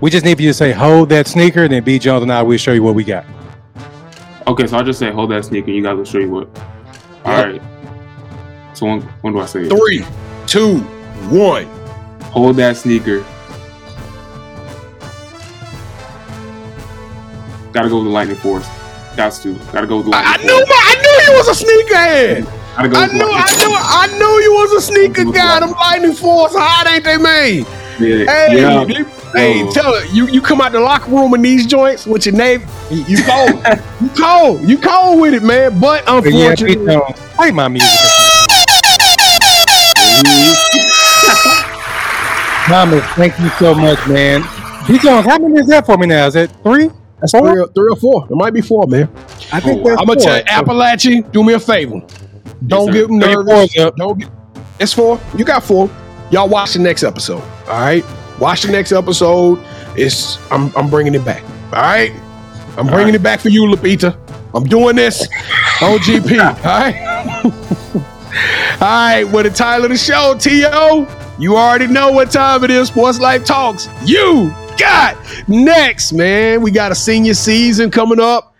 We 0.00 0.10
just 0.10 0.24
need 0.24 0.36
for 0.36 0.42
you 0.42 0.50
to 0.50 0.54
say, 0.54 0.72
hold 0.72 1.08
that 1.10 1.26
sneaker, 1.28 1.62
and 1.62 1.72
then 1.72 1.84
B. 1.84 1.98
Jones 2.00 2.22
and 2.24 2.32
I 2.32 2.42
will 2.42 2.56
show 2.58 2.72
you 2.72 2.82
what 2.82 2.94
we 2.96 3.04
got. 3.04 3.24
Okay, 4.48 4.66
so 4.66 4.78
I'll 4.78 4.84
just 4.84 4.98
say 4.98 5.10
hold 5.12 5.30
that 5.30 5.44
sneaker. 5.44 5.70
You 5.70 5.82
guys 5.82 5.96
will 5.96 6.04
show 6.04 6.18
you 6.18 6.30
what. 6.30 6.48
All 7.24 7.32
Yep. 7.36 7.60
right. 7.62 8.76
So 8.76 8.86
when, 8.86 9.00
when 9.22 9.32
do 9.34 9.40
I 9.40 9.46
say 9.46 9.62
it? 9.62 9.68
Three, 9.70 10.04
two, 10.46 10.78
one. 11.30 11.68
Hold 12.30 12.56
that 12.56 12.76
sneaker. 12.76 13.24
Gotta 17.72 17.88
go 17.88 17.96
with 17.98 18.06
the 18.06 18.10
lightning 18.10 18.36
force. 18.36 18.66
That's 19.16 19.38
to. 19.42 19.54
Gotta 19.72 19.86
go 19.86 19.96
with 19.98 20.06
the 20.06 20.12
I, 20.14 20.20
I 20.20 20.22
lightning 20.32 20.46
knew. 20.48 20.64
I 20.68 20.94
knew 21.02 21.20
he 21.24 21.30
was 21.38 21.48
a 21.48 21.54
sneakerhead. 21.64 22.44
Gotta 22.76 22.88
go 22.88 22.96
I 22.98 23.06
knew. 23.06 23.24
I 23.24 23.56
knew. 23.56 23.74
I 23.74 24.06
knew 24.18 24.40
you 24.42 24.52
was 24.52 24.72
a 24.72 24.80
sneaker 24.86 25.24
guy. 25.24 25.60
Them 25.60 25.70
lightning 25.72 26.12
force 26.14 26.52
hot 26.54 26.86
ain't 26.86 27.04
they 27.04 27.16
made? 27.18 27.66
Yeah. 27.98 28.24
Hey, 28.26 28.46
yeah. 28.60 28.84
they- 28.84 29.04
hey, 29.34 29.62
Oh. 29.64 29.70
tell 29.72 29.92
it. 29.94 30.10
you 30.12 30.26
you 30.28 30.40
come 30.40 30.60
out 30.60 30.70
the 30.72 30.78
locker 30.80 31.10
room 31.10 31.34
in 31.34 31.42
these 31.42 31.66
joints 31.66 32.06
with 32.06 32.24
your 32.26 32.34
name. 32.36 32.62
You 32.90 33.04
you 33.08 33.18
cold, 33.24 33.50
you 34.00 34.08
cold, 34.16 34.60
you 34.68 34.78
cold 34.78 35.20
with 35.20 35.34
it, 35.34 35.42
man. 35.42 35.78
But 35.80 36.04
But 36.06 36.24
yeah, 36.26 36.54
B. 36.54 36.62
unfortunately, 36.74 36.86
Jones, 36.94 37.18
play 37.34 37.50
my 37.50 37.66
music. 37.68 37.88
Thomas, 42.68 43.04
thank 43.14 43.38
you 43.38 43.48
so 43.50 43.74
much, 43.74 43.98
man. 44.08 44.42
B. 44.86 44.98
Jones, 44.98 45.26
how 45.26 45.38
many 45.38 45.58
is 45.60 45.66
that 45.68 45.86
for 45.86 45.96
me 45.96 46.06
now? 46.06 46.26
Is 46.26 46.36
it 46.36 46.50
three? 46.62 46.90
that's 47.20 47.32
Four? 47.32 47.50
three, 47.52 47.60
or- 47.62 47.68
three 47.68 47.88
or 47.90 47.96
four. 47.96 48.24
It 48.30 48.34
might 48.36 48.52
be 48.54 48.60
four, 48.60 48.86
man. 48.86 49.08
I 49.52 49.60
think 49.60 49.80
Oh, 49.80 49.88
that's 49.88 50.00
I'm 50.00 50.06
gonna 50.06 50.20
tell 50.20 50.36
you, 50.36 50.42
Apalachee, 50.44 51.32
do 51.32 51.42
me 51.42 51.54
a 51.54 51.60
favor. 51.60 52.00
Don't 52.66 52.86
sir. 52.86 52.92
get 52.92 53.08
them 53.08 53.20
Three, 53.20 53.34
nervous. 53.34 53.52
four's 53.72 53.76
up. 53.86 53.96
Don't 53.96 54.18
get. 54.18 54.28
It's 54.78 54.92
four. 54.92 55.20
You 55.36 55.44
got 55.44 55.62
four. 55.64 55.90
Y'all 56.30 56.48
watch 56.48 56.74
the 56.74 56.78
next 56.78 57.02
episode. 57.02 57.42
All 57.68 57.80
right. 57.80 58.04
Watch 58.38 58.62
the 58.62 58.70
next 58.72 58.92
episode. 58.92 59.58
It's 59.96 60.38
I'm 60.52 60.70
I'm 60.76 60.88
bringing 60.90 61.14
it 61.14 61.24
back. 61.24 61.42
All 61.72 61.82
right. 61.82 62.12
I'm 62.76 62.86
bringing 62.86 63.06
right. 63.06 63.14
it 63.16 63.22
back 63.22 63.40
for 63.40 63.48
you, 63.48 63.62
Lupita. 63.64 64.16
I'm 64.54 64.64
doing 64.64 64.94
this 64.96 65.22
on 65.82 65.98
GP. 65.98 66.38
All 66.38 66.54
right. 66.64 67.44
all 68.80 68.88
right. 68.88 69.24
With 69.24 69.46
the 69.46 69.50
title 69.50 69.86
of 69.86 69.90
the 69.90 69.96
show, 69.98 70.36
To, 70.38 70.50
you 71.38 71.56
already 71.56 71.86
know 71.86 72.10
what 72.12 72.30
time 72.30 72.64
it 72.64 72.70
is. 72.70 72.88
Sports 72.88 73.20
Life 73.20 73.44
Talks. 73.44 73.88
You 74.04 74.50
got 74.78 75.16
next, 75.48 76.12
man. 76.12 76.62
We 76.62 76.70
got 76.70 76.92
a 76.92 76.94
senior 76.94 77.34
season 77.34 77.90
coming 77.90 78.20
up. 78.20 78.54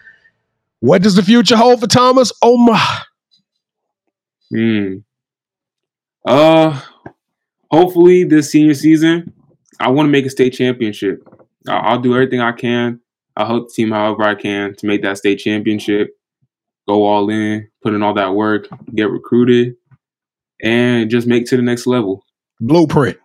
What 0.81 1.03
does 1.03 1.15
the 1.17 1.23
future 1.23 1.57
hold 1.57 1.81
for 1.81 1.87
Thomas? 1.87 2.33
Oh 2.43 2.57
my. 2.57 2.99
Hmm. 4.51 4.95
Uh, 6.25 6.81
hopefully 7.71 8.25
this 8.25 8.51
senior 8.51 8.75
season, 8.75 9.33
I 9.81 9.89
want 9.91 10.07
to 10.07 10.11
make 10.11 10.27
a 10.27 10.31
state 10.31 10.51
championship. 10.55 11.23
I- 11.69 11.77
I'll 11.79 12.01
do 12.01 12.15
everything 12.15 12.41
I 12.41 12.53
can. 12.53 13.01
I'll 13.37 13.47
help 13.47 13.69
the 13.69 13.75
team 13.75 13.91
however 13.91 14.23
I 14.25 14.35
can 14.35 14.75
to 14.77 14.87
make 14.87 15.03
that 15.03 15.19
state 15.19 15.37
championship. 15.39 16.17
Go 16.89 17.05
all 17.05 17.29
in, 17.31 17.69
put 17.83 17.95
in 17.95 18.03
all 18.03 18.15
that 18.15 18.35
work, 18.35 18.67
get 18.95 19.11
recruited, 19.11 19.77
and 20.63 21.11
just 21.11 21.27
make 21.27 21.47
to 21.47 21.57
the 21.57 21.63
next 21.63 21.87
level. 21.87 22.25
Blueprint. 22.61 23.19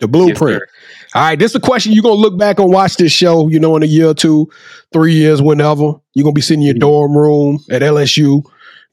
The 0.00 0.08
blueprint. 0.08 0.60
sir. 0.62 0.66
All 1.14 1.22
right, 1.22 1.38
this 1.38 1.52
is 1.52 1.56
a 1.56 1.60
question 1.60 1.92
you're 1.92 2.02
gonna 2.02 2.14
look 2.14 2.38
back 2.38 2.58
and 2.58 2.72
watch 2.72 2.96
this 2.96 3.12
show, 3.12 3.48
you 3.48 3.60
know, 3.60 3.76
in 3.76 3.82
a 3.82 3.86
year 3.86 4.06
or 4.08 4.14
two, 4.14 4.48
three 4.94 5.12
years, 5.12 5.42
whenever. 5.42 5.92
You're 6.14 6.24
gonna 6.24 6.32
be 6.32 6.40
sitting 6.40 6.62
in 6.62 6.66
your 6.68 6.74
Mhm. 6.76 6.80
dorm 6.80 7.16
room 7.18 7.58
at 7.70 7.82
LSU, 7.82 8.42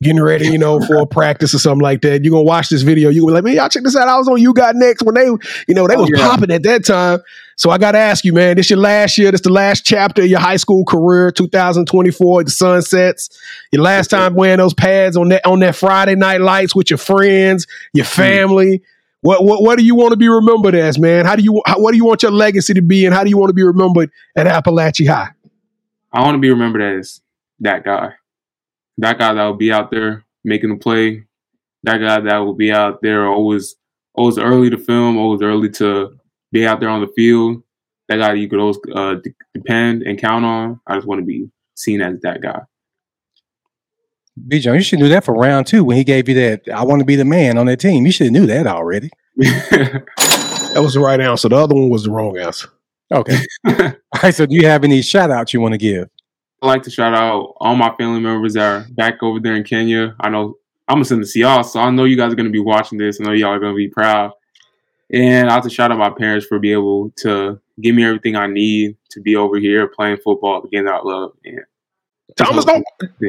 getting 0.04 0.21
ready, 0.21 0.47
you 0.50 0.58
know, 0.58 0.82
for 0.82 0.97
a 0.97 1.06
practice 1.06 1.54
or 1.54 1.60
something 1.60 1.82
like 1.82 2.02
that. 2.02 2.26
You're 2.26 2.32
gonna 2.32 2.43
watch 2.43 2.67
this 2.67 2.82
video. 2.82 3.10
You're 3.10 3.32
like, 3.32 3.45
man, 3.45 3.56
y'all 3.56 3.69
check 3.69 3.84
this 3.84 3.95
out. 3.95 4.10
I 4.10 4.17
was 4.17 4.28
on 4.28 4.41
You 4.41 4.54
Got 4.54 4.76
Next 4.76 5.02
when 5.04 5.15
they, 5.15 5.26
you 5.26 5.73
know, 5.76 5.88
they 5.88 5.95
Oh, 5.95 6.02
was 6.02 6.10
yeah. 6.13 6.28
popping 6.28 6.52
at 6.52 6.63
that 6.63 6.84
time. 6.84 7.19
So 7.56 7.69
I 7.69 7.78
gotta 7.78 7.97
ask 8.00 8.26
you, 8.26 8.34
man, 8.34 8.58
this 8.58 8.69
your 8.69 8.78
last 8.80 9.17
year, 9.17 9.32
this 9.32 9.41
the 9.41 9.50
last 9.50 9.86
chapter 9.86 10.23
of 10.23 10.28
your 10.28 10.39
high 10.41 10.58
school 10.58 10.84
career, 10.84 11.32
2024, 11.32 12.43
the 12.43 12.52
sun 12.52 12.82
sets. 12.82 13.30
Your 13.71 13.82
last 13.82 14.10
time 14.10 14.36
wearing 14.36 14.58
those 14.58 14.73
pads 14.73 15.15
on 15.15 15.30
that 15.30 15.45
on 15.45 15.60
that 15.62 15.76
Friday 15.78 16.15
night 16.15 16.41
lights 16.41 16.76
with 16.76 16.89
your 16.89 16.97
friends, 16.97 17.65
your 17.93 18.06
Hmm. 18.06 18.12
family. 18.21 18.82
What, 19.22 19.44
what 19.44 19.64
what 19.64 19.78
do 19.80 19.86
you 19.86 19.96
want 19.96 20.12
to 20.12 20.18
be 20.18 20.28
remembered 20.28 20.76
as, 20.76 21.00
man? 21.00 21.26
How 21.26 21.36
do 21.36 21.44
you 21.44 21.62
how, 21.66 21.80
what 21.80 21.92
do 21.92 21.98
you 21.98 22.06
want 22.06 22.22
your 22.22 22.32
legacy 22.32 22.74
to 22.76 22.82
be, 22.82 23.06
and 23.06 23.14
how 23.14 23.24
do 23.24 23.30
you 23.30 23.38
want 23.38 23.50
to 23.50 23.54
be 23.54 23.64
remembered 23.64 24.12
at 24.36 24.46
Apalachee 24.46 25.08
High? 25.08 25.30
I 26.14 26.22
want 26.22 26.36
to 26.36 26.40
be 26.40 26.50
remembered 26.50 26.82
as 26.82 27.22
that 27.60 27.84
guy, 27.84 28.14
that 29.00 29.18
guy 29.18 29.34
that 29.34 29.44
will 29.44 29.56
be 29.56 29.72
out 29.72 29.92
there 29.92 30.24
making 30.44 30.72
a 30.72 30.78
play, 30.78 31.26
that 31.84 31.98
guy 31.98 32.20
that 32.20 32.38
will 32.38 32.54
be 32.54 32.72
out 32.72 33.02
there 33.02 33.28
always, 33.28 33.76
always 34.14 34.38
early 34.38 34.70
to 34.70 34.78
film, 34.78 35.18
always 35.18 35.42
early 35.42 35.70
to 35.72 36.18
be 36.52 36.66
out 36.66 36.80
there 36.80 36.90
on 36.90 37.02
the 37.02 37.12
field. 37.16 37.64
That 38.08 38.18
guy 38.18 38.34
you 38.34 38.48
could 38.48 38.60
always 38.60 38.78
uh, 38.94 39.16
de- 39.16 39.34
depend 39.54 40.04
and 40.04 40.18
count 40.18 40.46
on. 40.46 40.80
I 40.88 40.96
just 40.96 41.08
want 41.08 41.20
to 41.20 41.26
be 41.26 41.50
seen 41.76 42.02
as 42.02 42.22
that 42.22 42.42
guy. 42.42 42.62
B 44.47 44.60
Jones, 44.60 44.78
you 44.78 44.84
should 44.84 45.00
knew 45.00 45.10
that 45.10 45.23
for 45.23 45.34
round 45.34 45.67
two 45.67 45.84
when 45.84 45.97
he 45.97 46.04
gave 46.04 46.30
you 46.30 46.36
that. 46.36 46.69
I 46.73 46.84
want 46.84 47.00
to 47.00 47.06
be 47.06 47.15
the 47.15 47.26
man 47.26 47.58
on 47.58 47.65
that 47.67 47.80
team. 47.80 48.06
You 48.06 48.12
should 48.12 48.28
have 48.28 48.34
knew 48.34 48.45
that 48.47 48.67
already. 48.67 49.10
That 50.78 50.84
was 50.84 50.93
the 50.93 51.00
right 51.00 51.19
answer. 51.19 51.50
The 51.50 51.56
other 51.56 51.73
one 51.73 51.89
was 51.89 52.04
the 52.04 52.12
wrong 52.12 52.38
answer. 52.38 52.69
Okay. 53.12 53.39
All 53.67 53.93
right. 54.21 54.36
So, 54.36 54.45
do 54.45 54.56
you 54.56 54.67
have 54.67 54.84
any 54.84 55.02
shout 55.02 55.32
outs 55.32 55.52
you 55.52 55.60
want 55.60 55.71
to 55.71 55.80
give? 55.80 56.08
I 56.62 56.67
like 56.67 56.84
to 56.84 56.91
shout 56.91 57.15
out 57.15 57.56
all 57.58 57.76
my 57.76 57.95
family 57.97 58.19
members 58.19 58.54
that 58.54 58.63
are 58.63 58.86
back 58.91 59.23
over 59.23 59.39
there 59.39 59.56
in 59.56 59.63
Kenya. 59.63 60.15
I 60.19 60.30
know 60.30 60.58
I'm 60.88 60.97
gonna 60.97 61.06
send 61.06 61.23
this 61.23 61.34
to 61.34 61.39
y'all, 61.39 61.63
so 61.63 61.80
I 61.80 61.89
know 61.89 62.04
you 62.04 62.15
guys 62.15 62.32
are 62.32 62.36
gonna 62.36 62.52
be 62.52 62.60
watching 62.60 63.00
this. 63.00 63.19
I 63.19 63.23
know 63.23 63.32
y'all 63.32 63.54
are 63.54 63.60
gonna 63.60 63.73
be 63.73 63.89
proud. 63.89 64.34
And 65.12 65.50
I 65.50 65.54
have 65.54 65.63
to 65.63 65.69
shout 65.71 65.91
out 65.91 65.97
my 65.97 66.12
parents 66.12 66.45
for 66.45 66.60
being 66.60 66.78
able 66.78 67.12
to 67.21 67.60
give 67.82 67.95
me 67.95 68.06
everything 68.06 68.36
I 68.36 68.45
need 68.45 68.97
to 69.12 69.19
be 69.19 69.36
over 69.36 69.58
here 69.58 69.88
playing 69.88 70.17
football, 70.17 70.62
the 70.62 70.67
game 70.67 70.86
that 70.86 70.93
I 70.93 71.02
love. 71.02 71.32
And 71.43 71.62
Thomas, 72.38 72.65
don't 72.65 72.84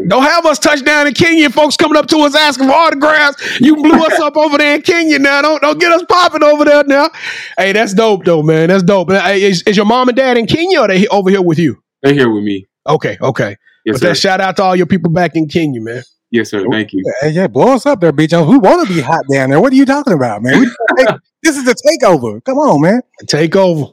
don't 0.09 0.23
have 0.23 0.45
us 0.47 0.59
touchdown 0.59 1.07
in 1.07 1.15
Kenya. 1.15 1.49
Folks 1.51 1.77
coming 1.77 1.97
up 1.97 2.07
to 2.09 2.19
us 2.19 2.37
asking 2.37 2.67
for 2.67 2.75
autographs. 2.75 3.61
You 3.61 3.77
blew 3.77 4.05
us 4.05 4.21
up 4.21 4.37
over 4.37 4.59
there 4.59 4.75
in 4.75 4.83
Kenya. 4.83 5.19
Now 5.19 5.43
don't 5.43 5.63
don't 5.63 5.81
get 5.81 5.93
us 5.93 6.03
popping 6.09 6.43
over 6.43 6.65
there 6.65 6.85
now. 6.85 7.11
Hey, 7.57 7.73
that's 7.73 7.95
dope 7.95 8.25
though, 8.25 8.43
man. 8.43 8.69
That's 8.69 8.83
dope. 8.83 9.11
Hey, 9.11 9.43
is, 9.43 9.63
is 9.63 9.77
your 9.77 9.87
mom 9.87 10.09
and 10.09 10.17
dad 10.17 10.37
in 10.37 10.47
Kenya 10.47 10.81
or 10.81 10.89
they 10.89 11.07
over 11.09 11.31
here 11.31 11.43
with 11.43 11.59
you? 11.59 11.83
they're 12.03 12.15
here 12.15 12.31
with 12.31 12.45
me. 12.45 12.67
Okay, 12.87 13.19
okay. 13.21 13.57
Yes, 13.85 13.95
but 13.95 14.01
sir. 14.01 14.09
that 14.09 14.17
shout 14.17 14.41
out 14.41 14.57
to 14.57 14.63
all 14.63 14.77
your 14.77 14.87
people 14.87 15.11
back 15.11 15.33
in 15.35 15.49
Kenya, 15.49 15.81
man. 15.81 16.03
Yes, 16.31 16.51
sir. 16.51 16.65
Thank 16.71 16.93
you. 16.93 17.03
Hey, 17.21 17.31
yeah, 17.31 17.47
blow 17.47 17.75
us 17.75 17.87
up 17.87 18.01
there, 18.01 18.13
B 18.13 18.27
Jones. 18.27 18.49
We 18.51 18.59
want 18.59 18.87
to 18.87 18.95
be 18.95 19.01
hot 19.01 19.25
down 19.31 19.51
there. 19.51 19.61
What 19.61 19.73
are 19.73 19.77
you 19.77 19.87
talking 19.87 20.13
about, 20.13 20.43
man? 20.43 20.71
Take- 20.99 21.09
this 21.43 21.57
is 21.57 21.65
the 21.65 21.75
takeover. 21.75 22.45
Come 22.45 22.59
on, 22.59 22.83
man. 22.83 23.01
Take 23.27 23.57
over. 23.57 23.85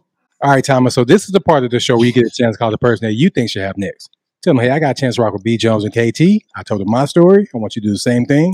All 0.42 0.52
right, 0.52 0.64
Thomas. 0.64 0.94
So 0.94 1.06
this 1.06 1.26
is 1.26 1.32
the 1.32 1.40
part 1.40 1.64
of 1.64 1.72
the 1.72 1.80
show 1.80 1.98
where 1.98 2.06
you 2.06 2.14
get 2.14 2.26
a 2.26 2.30
chance 2.30 2.56
to 2.56 2.58
call 2.58 2.72
the 2.72 2.78
person 2.78 3.08
that 3.08 3.14
you 3.14 3.30
think 3.30 3.50
should 3.50 3.62
have 3.62 3.78
next. 3.78 4.10
Tell 4.46 4.54
them, 4.54 4.64
hey, 4.64 4.70
I 4.70 4.78
got 4.78 4.92
a 4.92 4.94
chance 4.94 5.16
to 5.16 5.24
rock 5.24 5.34
with 5.34 5.42
B 5.42 5.58
Jones 5.58 5.84
and 5.84 5.92
KT. 5.92 6.46
I 6.56 6.62
told 6.62 6.80
them 6.80 6.92
my 6.92 7.06
story. 7.06 7.50
I 7.52 7.58
want 7.58 7.76
you 7.76 7.82
to 7.82 7.88
do 7.88 7.92
the 7.92 7.98
same 7.98 8.26
thing. 8.26 8.54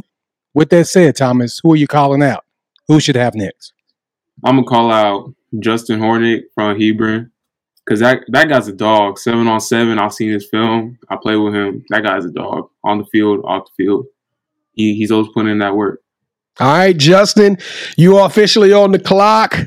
With 0.54 0.70
that 0.70 0.88
said, 0.88 1.18
Thomas, 1.18 1.60
who 1.62 1.74
are 1.74 1.76
you 1.76 1.86
calling 1.86 2.24
out? 2.24 2.46
Who 2.88 3.02
should 3.02 3.18
have 3.18 3.36
next? 3.36 3.74
I'm 4.46 4.56
gonna 4.56 4.68
call 4.68 4.90
out 4.90 5.34
Justin 5.60 6.00
Hornick 6.00 6.44
from 6.56 6.80
Hebron 6.80 7.30
because 7.84 8.00
that 8.00 8.22
that 8.30 8.48
guy's 8.48 8.70
a 8.70 8.72
dog. 8.72 9.20
Seven 9.20 9.50
on 9.50 9.60
seven. 9.60 10.00
I've 10.00 10.14
seen 10.14 10.32
his 10.32 10.48
film. 10.48 10.98
I 11.10 11.18
play 11.22 11.36
with 11.36 11.54
him. 11.54 11.84
That 11.90 12.06
guy's 12.06 12.24
a 12.24 12.32
dog 12.32 12.70
on 12.86 13.00
the 13.00 13.06
field, 13.12 13.42
off 13.44 13.66
the 13.66 13.84
field. 13.84 14.06
He, 14.72 14.96
he's 14.96 15.12
always 15.12 15.28
putting 15.34 15.52
in 15.52 15.60
that 15.60 15.76
work. 15.76 16.00
All 16.60 16.68
right, 16.68 16.96
Justin, 16.96 17.58
you 17.98 18.18
are 18.18 18.28
officially 18.28 18.72
on 18.74 18.92
the 18.92 19.00
clock. 19.00 19.58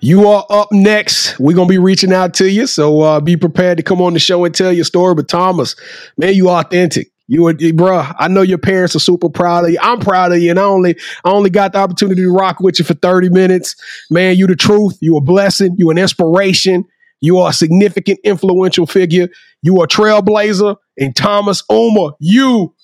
You 0.00 0.26
are 0.28 0.44
up 0.50 0.68
next. 0.72 1.38
We're 1.38 1.56
gonna 1.56 1.68
be 1.68 1.78
reaching 1.78 2.12
out 2.12 2.34
to 2.34 2.50
you, 2.50 2.66
so 2.66 3.00
uh, 3.00 3.20
be 3.20 3.36
prepared 3.36 3.78
to 3.78 3.82
come 3.82 4.02
on 4.02 4.12
the 4.12 4.18
show 4.18 4.44
and 4.44 4.54
tell 4.54 4.72
your 4.72 4.84
story. 4.84 5.14
But 5.14 5.28
Thomas, 5.28 5.76
man, 6.18 6.34
you 6.34 6.50
authentic. 6.50 7.10
You, 7.28 7.44
bruh. 7.44 8.14
I 8.18 8.28
know 8.28 8.42
your 8.42 8.58
parents 8.58 8.94
are 8.94 8.98
super 8.98 9.30
proud 9.30 9.64
of 9.64 9.70
you. 9.70 9.78
I'm 9.80 10.00
proud 10.00 10.32
of 10.32 10.42
you, 10.42 10.50
and 10.50 10.58
I 10.58 10.64
only, 10.64 10.96
I 11.24 11.30
only 11.30 11.48
got 11.48 11.72
the 11.72 11.78
opportunity 11.78 12.20
to 12.20 12.30
rock 12.30 12.60
with 12.60 12.78
you 12.78 12.84
for 12.84 12.94
30 12.94 13.30
minutes. 13.30 13.74
Man, 14.10 14.36
you 14.36 14.46
the 14.46 14.56
truth. 14.56 14.98
You 15.00 15.16
a 15.16 15.20
blessing. 15.22 15.74
You 15.78 15.90
an 15.90 15.96
inspiration. 15.96 16.84
You 17.20 17.38
are 17.38 17.50
a 17.50 17.52
significant, 17.54 18.18
influential 18.24 18.86
figure. 18.86 19.28
You 19.62 19.80
are 19.80 19.84
a 19.84 19.88
trailblazer. 19.88 20.76
And 20.98 21.16
Thomas 21.16 21.62
Ouma, 21.70 22.12
you 22.18 22.74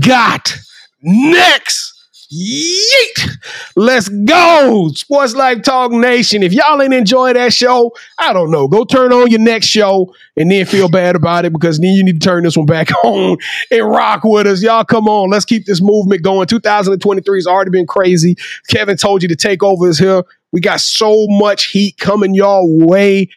got 0.00 0.52
next. 1.02 1.89
Yeet! 2.32 3.38
Let's 3.74 4.08
go, 4.08 4.88
Sports 4.94 5.34
Life 5.34 5.62
Talk 5.62 5.90
Nation. 5.90 6.44
If 6.44 6.52
y'all 6.52 6.80
ain't 6.80 6.94
enjoy 6.94 7.32
that 7.32 7.52
show, 7.52 7.92
I 8.18 8.32
don't 8.32 8.52
know. 8.52 8.68
Go 8.68 8.84
turn 8.84 9.12
on 9.12 9.30
your 9.30 9.40
next 9.40 9.66
show 9.66 10.14
and 10.36 10.48
then 10.48 10.64
feel 10.64 10.88
bad 10.88 11.16
about 11.16 11.44
it 11.44 11.52
because 11.52 11.80
then 11.80 11.90
you 11.90 12.04
need 12.04 12.20
to 12.20 12.24
turn 12.24 12.44
this 12.44 12.56
one 12.56 12.66
back 12.66 12.88
on 13.04 13.36
and 13.72 13.88
rock 13.88 14.22
with 14.22 14.46
us. 14.46 14.62
Y'all 14.62 14.84
come 14.84 15.08
on. 15.08 15.30
Let's 15.30 15.44
keep 15.44 15.66
this 15.66 15.80
movement 15.80 16.22
going. 16.22 16.46
2023 16.46 17.38
has 17.38 17.46
already 17.48 17.72
been 17.72 17.86
crazy. 17.86 18.36
Kevin 18.68 18.96
told 18.96 19.22
you 19.22 19.28
to 19.28 19.36
take 19.36 19.64
over 19.64 19.88
is 19.88 19.98
here. 19.98 20.22
We 20.52 20.60
got 20.60 20.80
so 20.80 21.26
much 21.28 21.66
heat 21.66 21.98
coming 21.98 22.34
y'all 22.34 22.68
way. 22.86 23.28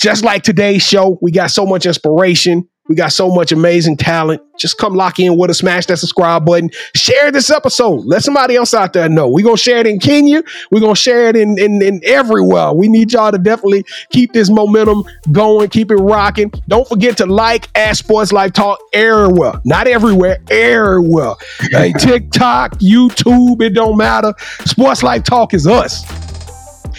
Just 0.00 0.24
like 0.24 0.42
today's 0.42 0.82
show, 0.82 1.18
we 1.20 1.30
got 1.30 1.50
so 1.50 1.66
much 1.66 1.86
inspiration. 1.86 2.69
We 2.90 2.96
got 2.96 3.12
so 3.12 3.32
much 3.32 3.52
amazing 3.52 3.98
talent. 3.98 4.42
Just 4.58 4.76
come 4.76 4.94
lock 4.94 5.20
in 5.20 5.38
with 5.38 5.48
us, 5.48 5.58
smash 5.58 5.86
that 5.86 5.98
subscribe 5.98 6.44
button, 6.44 6.70
share 6.96 7.30
this 7.30 7.48
episode. 7.48 8.04
Let 8.04 8.24
somebody 8.24 8.56
else 8.56 8.74
out 8.74 8.94
there 8.94 9.08
know. 9.08 9.28
We're 9.28 9.44
gonna 9.44 9.56
share 9.56 9.78
it 9.78 9.86
in 9.86 10.00
Kenya. 10.00 10.42
We're 10.72 10.80
gonna 10.80 10.96
share 10.96 11.28
it 11.28 11.36
in, 11.36 11.56
in, 11.56 11.80
in 11.80 12.00
everywhere. 12.02 12.72
We 12.72 12.88
need 12.88 13.12
y'all 13.12 13.30
to 13.30 13.38
definitely 13.38 13.84
keep 14.10 14.32
this 14.32 14.50
momentum 14.50 15.04
going, 15.30 15.68
keep 15.68 15.92
it 15.92 15.98
rocking. 15.98 16.52
Don't 16.66 16.86
forget 16.88 17.16
to 17.18 17.26
like 17.26 17.68
at 17.76 17.96
Sports 17.96 18.32
Life 18.32 18.54
Talk 18.54 18.80
everywhere. 18.92 19.60
Not 19.64 19.86
everywhere, 19.86 20.38
everywhere. 20.50 21.34
Hey, 21.70 21.92
TikTok, 21.98 22.72
YouTube, 22.80 23.62
it 23.62 23.70
don't 23.70 23.98
matter. 23.98 24.34
Sports 24.64 25.04
Life 25.04 25.22
Talk 25.22 25.54
is 25.54 25.68
us. 25.68 26.04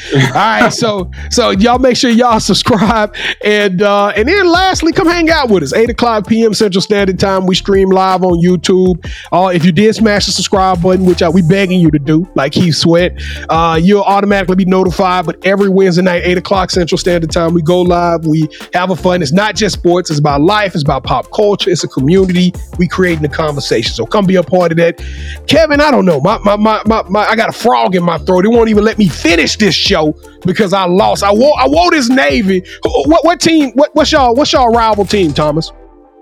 All 0.13 0.31
right, 0.33 0.69
so 0.73 1.11
so 1.29 1.51
y'all 1.51 1.79
make 1.79 1.95
sure 1.95 2.09
y'all 2.09 2.39
subscribe 2.39 3.15
and 3.43 3.81
uh 3.81 4.07
and 4.15 4.27
then 4.27 4.47
lastly, 4.47 4.91
come 4.91 5.07
hang 5.07 5.29
out 5.29 5.49
with 5.49 5.63
us. 5.63 5.73
8 5.73 5.89
o'clock 5.91 6.27
p.m. 6.27 6.53
Central 6.53 6.81
Standard 6.81 7.19
Time. 7.19 7.45
We 7.45 7.55
stream 7.55 7.89
live 7.89 8.23
on 8.23 8.39
YouTube. 8.39 9.05
Uh 9.31 9.51
if 9.53 9.63
you 9.63 9.71
did 9.71 9.93
smash 9.95 10.25
the 10.25 10.31
subscribe 10.31 10.81
button, 10.81 11.05
which 11.05 11.21
uh, 11.21 11.31
we 11.33 11.41
begging 11.41 11.79
you 11.79 11.91
to 11.91 11.99
do, 11.99 12.27
like 12.35 12.53
Keith 12.53 12.75
Sweat, 12.75 13.21
uh 13.49 13.79
you'll 13.81 14.03
automatically 14.03 14.55
be 14.55 14.65
notified. 14.65 15.25
But 15.25 15.45
every 15.45 15.69
Wednesday 15.69 16.01
night, 16.01 16.23
8 16.25 16.37
o'clock 16.39 16.71
Central 16.71 16.97
Standard 16.97 17.31
Time, 17.31 17.53
we 17.53 17.61
go 17.61 17.81
live. 17.81 18.25
We 18.25 18.47
have 18.73 18.89
a 18.89 18.95
fun. 18.95 19.21
It's 19.21 19.31
not 19.31 19.55
just 19.55 19.75
sports, 19.75 20.09
it's 20.09 20.19
about 20.19 20.41
life, 20.41 20.73
it's 20.73 20.83
about 20.83 21.03
pop 21.03 21.31
culture, 21.31 21.69
it's 21.69 21.83
a 21.83 21.87
community. 21.87 22.53
We 22.79 22.87
creating 22.87 23.25
a 23.25 23.29
conversation. 23.29 23.93
So 23.93 24.05
come 24.05 24.25
be 24.25 24.35
a 24.37 24.43
part 24.43 24.71
of 24.71 24.77
that. 24.77 24.99
Kevin, 25.47 25.79
I 25.79 25.91
don't 25.91 26.05
know. 26.05 26.19
My 26.21 26.39
my 26.39 26.55
my, 26.55 26.81
my, 26.85 27.03
my 27.07 27.25
I 27.25 27.35
got 27.35 27.49
a 27.49 27.53
frog 27.53 27.95
in 27.95 28.03
my 28.03 28.17
throat. 28.19 28.45
It 28.45 28.49
won't 28.49 28.69
even 28.69 28.83
let 28.83 28.97
me 28.97 29.07
finish 29.07 29.57
this 29.57 29.75
show 29.91 30.15
because 30.45 30.73
I 30.73 30.85
lost. 30.85 31.23
I 31.23 31.33
wore 31.33 31.53
I 31.59 31.67
wore 31.67 31.91
this 31.91 32.09
Navy. 32.09 32.63
What 32.83 33.23
what 33.25 33.39
team? 33.39 33.71
What 33.73 33.91
what's 33.93 34.11
y'all 34.11 34.33
what's 34.35 34.51
y'all 34.53 34.71
rival 34.71 35.05
team, 35.05 35.33
Thomas? 35.33 35.71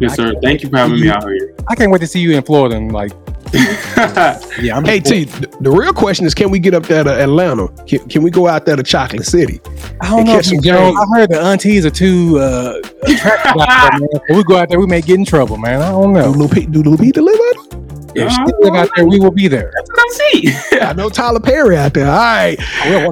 Yes, 0.00 0.16
sir. 0.16 0.34
Thank 0.42 0.62
you 0.62 0.68
for 0.70 0.76
having 0.78 1.00
me 1.00 1.08
out 1.08 1.22
here. 1.24 1.54
I 1.68 1.74
can't 1.74 1.90
wait 1.90 2.00
to 2.00 2.06
see 2.06 2.20
you 2.20 2.36
in 2.36 2.42
Florida. 2.42 2.76
And 2.76 2.92
like, 2.92 3.12
yeah, 3.54 4.76
I'm 4.76 4.84
Hey 4.84 4.98
T, 4.98 5.26
th- 5.26 5.50
the 5.60 5.70
real 5.70 5.92
question 5.92 6.26
is, 6.26 6.34
can 6.34 6.50
we 6.50 6.58
get 6.58 6.74
up 6.74 6.84
there 6.84 7.04
to 7.04 7.10
Atlanta? 7.22 7.68
Can, 7.86 8.00
can 8.08 8.22
we 8.22 8.30
go 8.30 8.48
out 8.48 8.66
there 8.66 8.74
to 8.74 8.82
Chocolate 8.82 9.24
City? 9.24 9.60
I 10.00 10.10
don't 10.10 10.24
know, 10.26 10.40
some 10.40 10.60
Joe. 10.60 10.90
game. 10.90 10.96
I 10.98 11.06
heard 11.14 11.30
the 11.30 11.40
aunties 11.40 11.86
are 11.86 11.90
too 11.90 12.38
uh, 12.40 12.80
there, 13.06 14.36
we 14.36 14.42
go 14.42 14.56
out 14.56 14.68
there, 14.70 14.80
we 14.80 14.86
may 14.86 15.00
get 15.00 15.18
in 15.18 15.24
trouble, 15.24 15.56
man. 15.56 15.80
I 15.80 15.90
don't 15.90 16.14
Do 16.14 16.20
know. 16.20 16.30
Lil 16.30 16.48
Pete, 16.48 16.72
do 16.72 16.82
Lil 16.82 16.98
Pete 16.98 17.16
live 17.16 17.34
out 17.34 17.70
there? 17.70 18.26
If 18.26 18.32
she 18.32 18.42
live 18.60 18.74
out 18.74 18.90
there, 18.96 19.06
we 19.06 19.20
will 19.20 19.30
be 19.30 19.46
there. 19.46 19.72
That's 19.74 19.90
what 19.90 19.98
I 19.98 20.08
see. 20.12 20.78
I 20.80 20.92
know 20.92 21.08
Tyler 21.08 21.40
Perry 21.40 21.76
out 21.76 21.94
there. 21.94 22.06
All 22.08 22.16
right. 22.16 22.58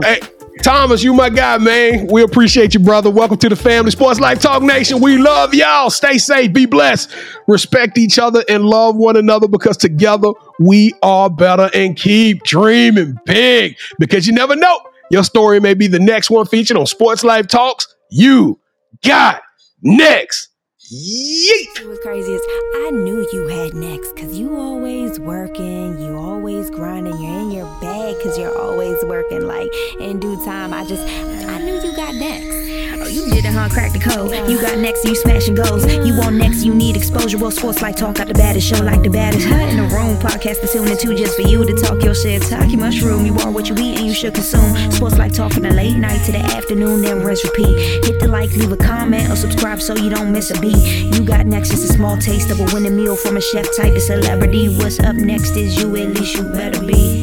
Hey, 0.05 0.21
Thomas, 0.63 1.03
you 1.03 1.13
my 1.13 1.29
guy, 1.29 1.59
man. 1.59 2.07
We 2.07 2.23
appreciate 2.23 2.73
you, 2.73 2.79
brother. 2.79 3.11
Welcome 3.11 3.37
to 3.39 3.49
the 3.49 3.57
family. 3.57 3.91
Sports 3.91 4.21
Life 4.21 4.41
Talk 4.41 4.63
Nation. 4.63 5.01
We 5.01 5.19
love 5.19 5.53
y'all. 5.55 5.91
Stay 5.91 6.19
safe, 6.19 6.53
be 6.53 6.67
blessed, 6.67 7.13
respect 7.49 7.99
each 7.99 8.17
other, 8.17 8.45
and 8.49 8.65
love 8.65 8.95
one 8.95 9.17
another 9.17 9.49
because 9.49 9.77
together 9.77 10.29
we 10.61 10.95
are 11.03 11.29
better 11.29 11.69
and 11.75 11.97
keep 11.97 12.45
dreaming 12.45 13.17
big 13.27 13.77
because 13.99 14.25
you 14.29 14.33
never 14.33 14.55
know. 14.55 14.81
Your 15.11 15.25
story 15.25 15.59
may 15.59 15.75
be 15.75 15.89
the 15.89 15.99
next 15.99 16.31
one 16.31 16.47
featured 16.47 16.77
on 16.77 16.87
Sports 16.87 17.25
Life 17.25 17.49
Talks. 17.49 17.93
You 18.11 18.61
got 19.05 19.43
next. 19.83 20.52
Yeet. 20.93 21.81
It 21.81 21.89
was 21.89 21.99
crazy 22.01 22.35
is 22.35 22.43
I 22.75 22.91
knew 22.91 23.27
you 23.33 23.49
had 23.49 23.73
next 23.73 24.15
because 24.15 24.39
you 24.39 24.59
always 24.59 25.19
working, 25.19 25.99
you 25.99 26.19
always 26.19 26.69
grinding, 26.69 27.19
you're 27.19 27.41
in 27.41 27.51
your 27.51 27.65
bag 27.81 28.19
because 28.19 28.37
you're 28.37 28.55
always 28.59 29.03
working. 29.05 29.41
Like 29.47 29.73
in 29.99 30.21
due 30.21 30.37
time, 30.45 30.75
I 30.75 30.85
just 30.85 31.03
I 31.49 31.65
knew 31.65 31.81
you 31.81 31.97
got 31.97 32.15
next. 32.15 33.02
Did 33.43 33.49
it, 33.49 33.55
huh? 33.55 33.69
Crack 33.69 33.93
the 33.93 33.99
code. 33.99 34.31
You 34.49 34.61
got 34.61 34.79
next, 34.79 35.05
you 35.05 35.17
smashing 35.17 35.57
goals. 35.57 35.85
You 35.85 36.17
want 36.17 36.37
next, 36.37 36.63
you 36.63 36.73
need 36.73 36.97
exposure. 36.97 37.39
Well, 37.39 37.51
Sports 37.51 37.83
Life 37.83 37.97
Talk 37.97 38.21
out 38.21 38.29
the 38.29 38.35
baddest 38.35 38.69
show 38.69 38.83
like 38.85 39.03
the 39.03 39.11
baddest. 39.11 39.47
Huh? 39.47 39.57
In 39.67 39.77
the 39.77 39.83
room, 39.95 40.17
podcast 40.19 40.61
to 40.61 40.69
tune 40.69 40.89
into 40.89 41.15
just 41.17 41.35
for 41.35 41.43
you 41.43 41.65
to 41.65 41.75
talk 41.75 42.03
your 42.03 42.15
shit. 42.15 42.43
Talk 42.43 42.71
your 42.71 42.79
mushroom. 42.79 43.27
You 43.27 43.35
are 43.39 43.51
what 43.51 43.69
you 43.69 43.75
eat 43.75 43.99
and 43.99 44.07
you 44.07 44.15
should 44.15 44.35
consume. 44.35 44.77
Sports 44.93 45.19
Life 45.19 45.33
Talk 45.33 45.53
from 45.53 45.65
the 45.65 45.73
late 45.73 45.97
night 45.97 46.25
to 46.27 46.33
the 46.33 46.39
afternoon, 46.39 47.03
then 47.03 47.25
rest 47.25 47.43
repeat. 47.45 48.05
Hit 48.05 48.21
the 48.21 48.29
like, 48.29 48.51
leave 48.53 48.71
a 48.71 48.77
comment, 48.77 49.29
or 49.31 49.37
subscribe 49.37 49.81
so 49.81 49.97
you 49.97 50.11
don't 50.11 50.31
miss 50.31 50.51
a 50.51 50.61
beat. 50.61 50.77
You 51.15 51.25
got 51.25 51.47
next, 51.47 51.71
just 51.71 51.91
a 51.91 51.93
small 51.93 52.17
taste 52.17 52.51
of 52.51 52.61
a 52.61 52.65
winning 52.73 52.97
meal 52.97 53.17
from 53.17 53.37
a 53.37 53.41
chef 53.41 53.67
type 53.77 53.95
of 53.95 54.03
celebrity. 54.03 54.69
What's 54.77 55.01
up 55.01 55.17
next 55.17 55.57
is 55.57 55.77
you, 55.81 55.97
at 55.97 56.15
least 56.15 56.37
you 56.37 56.45
better 56.45 56.81
be. 56.87 57.22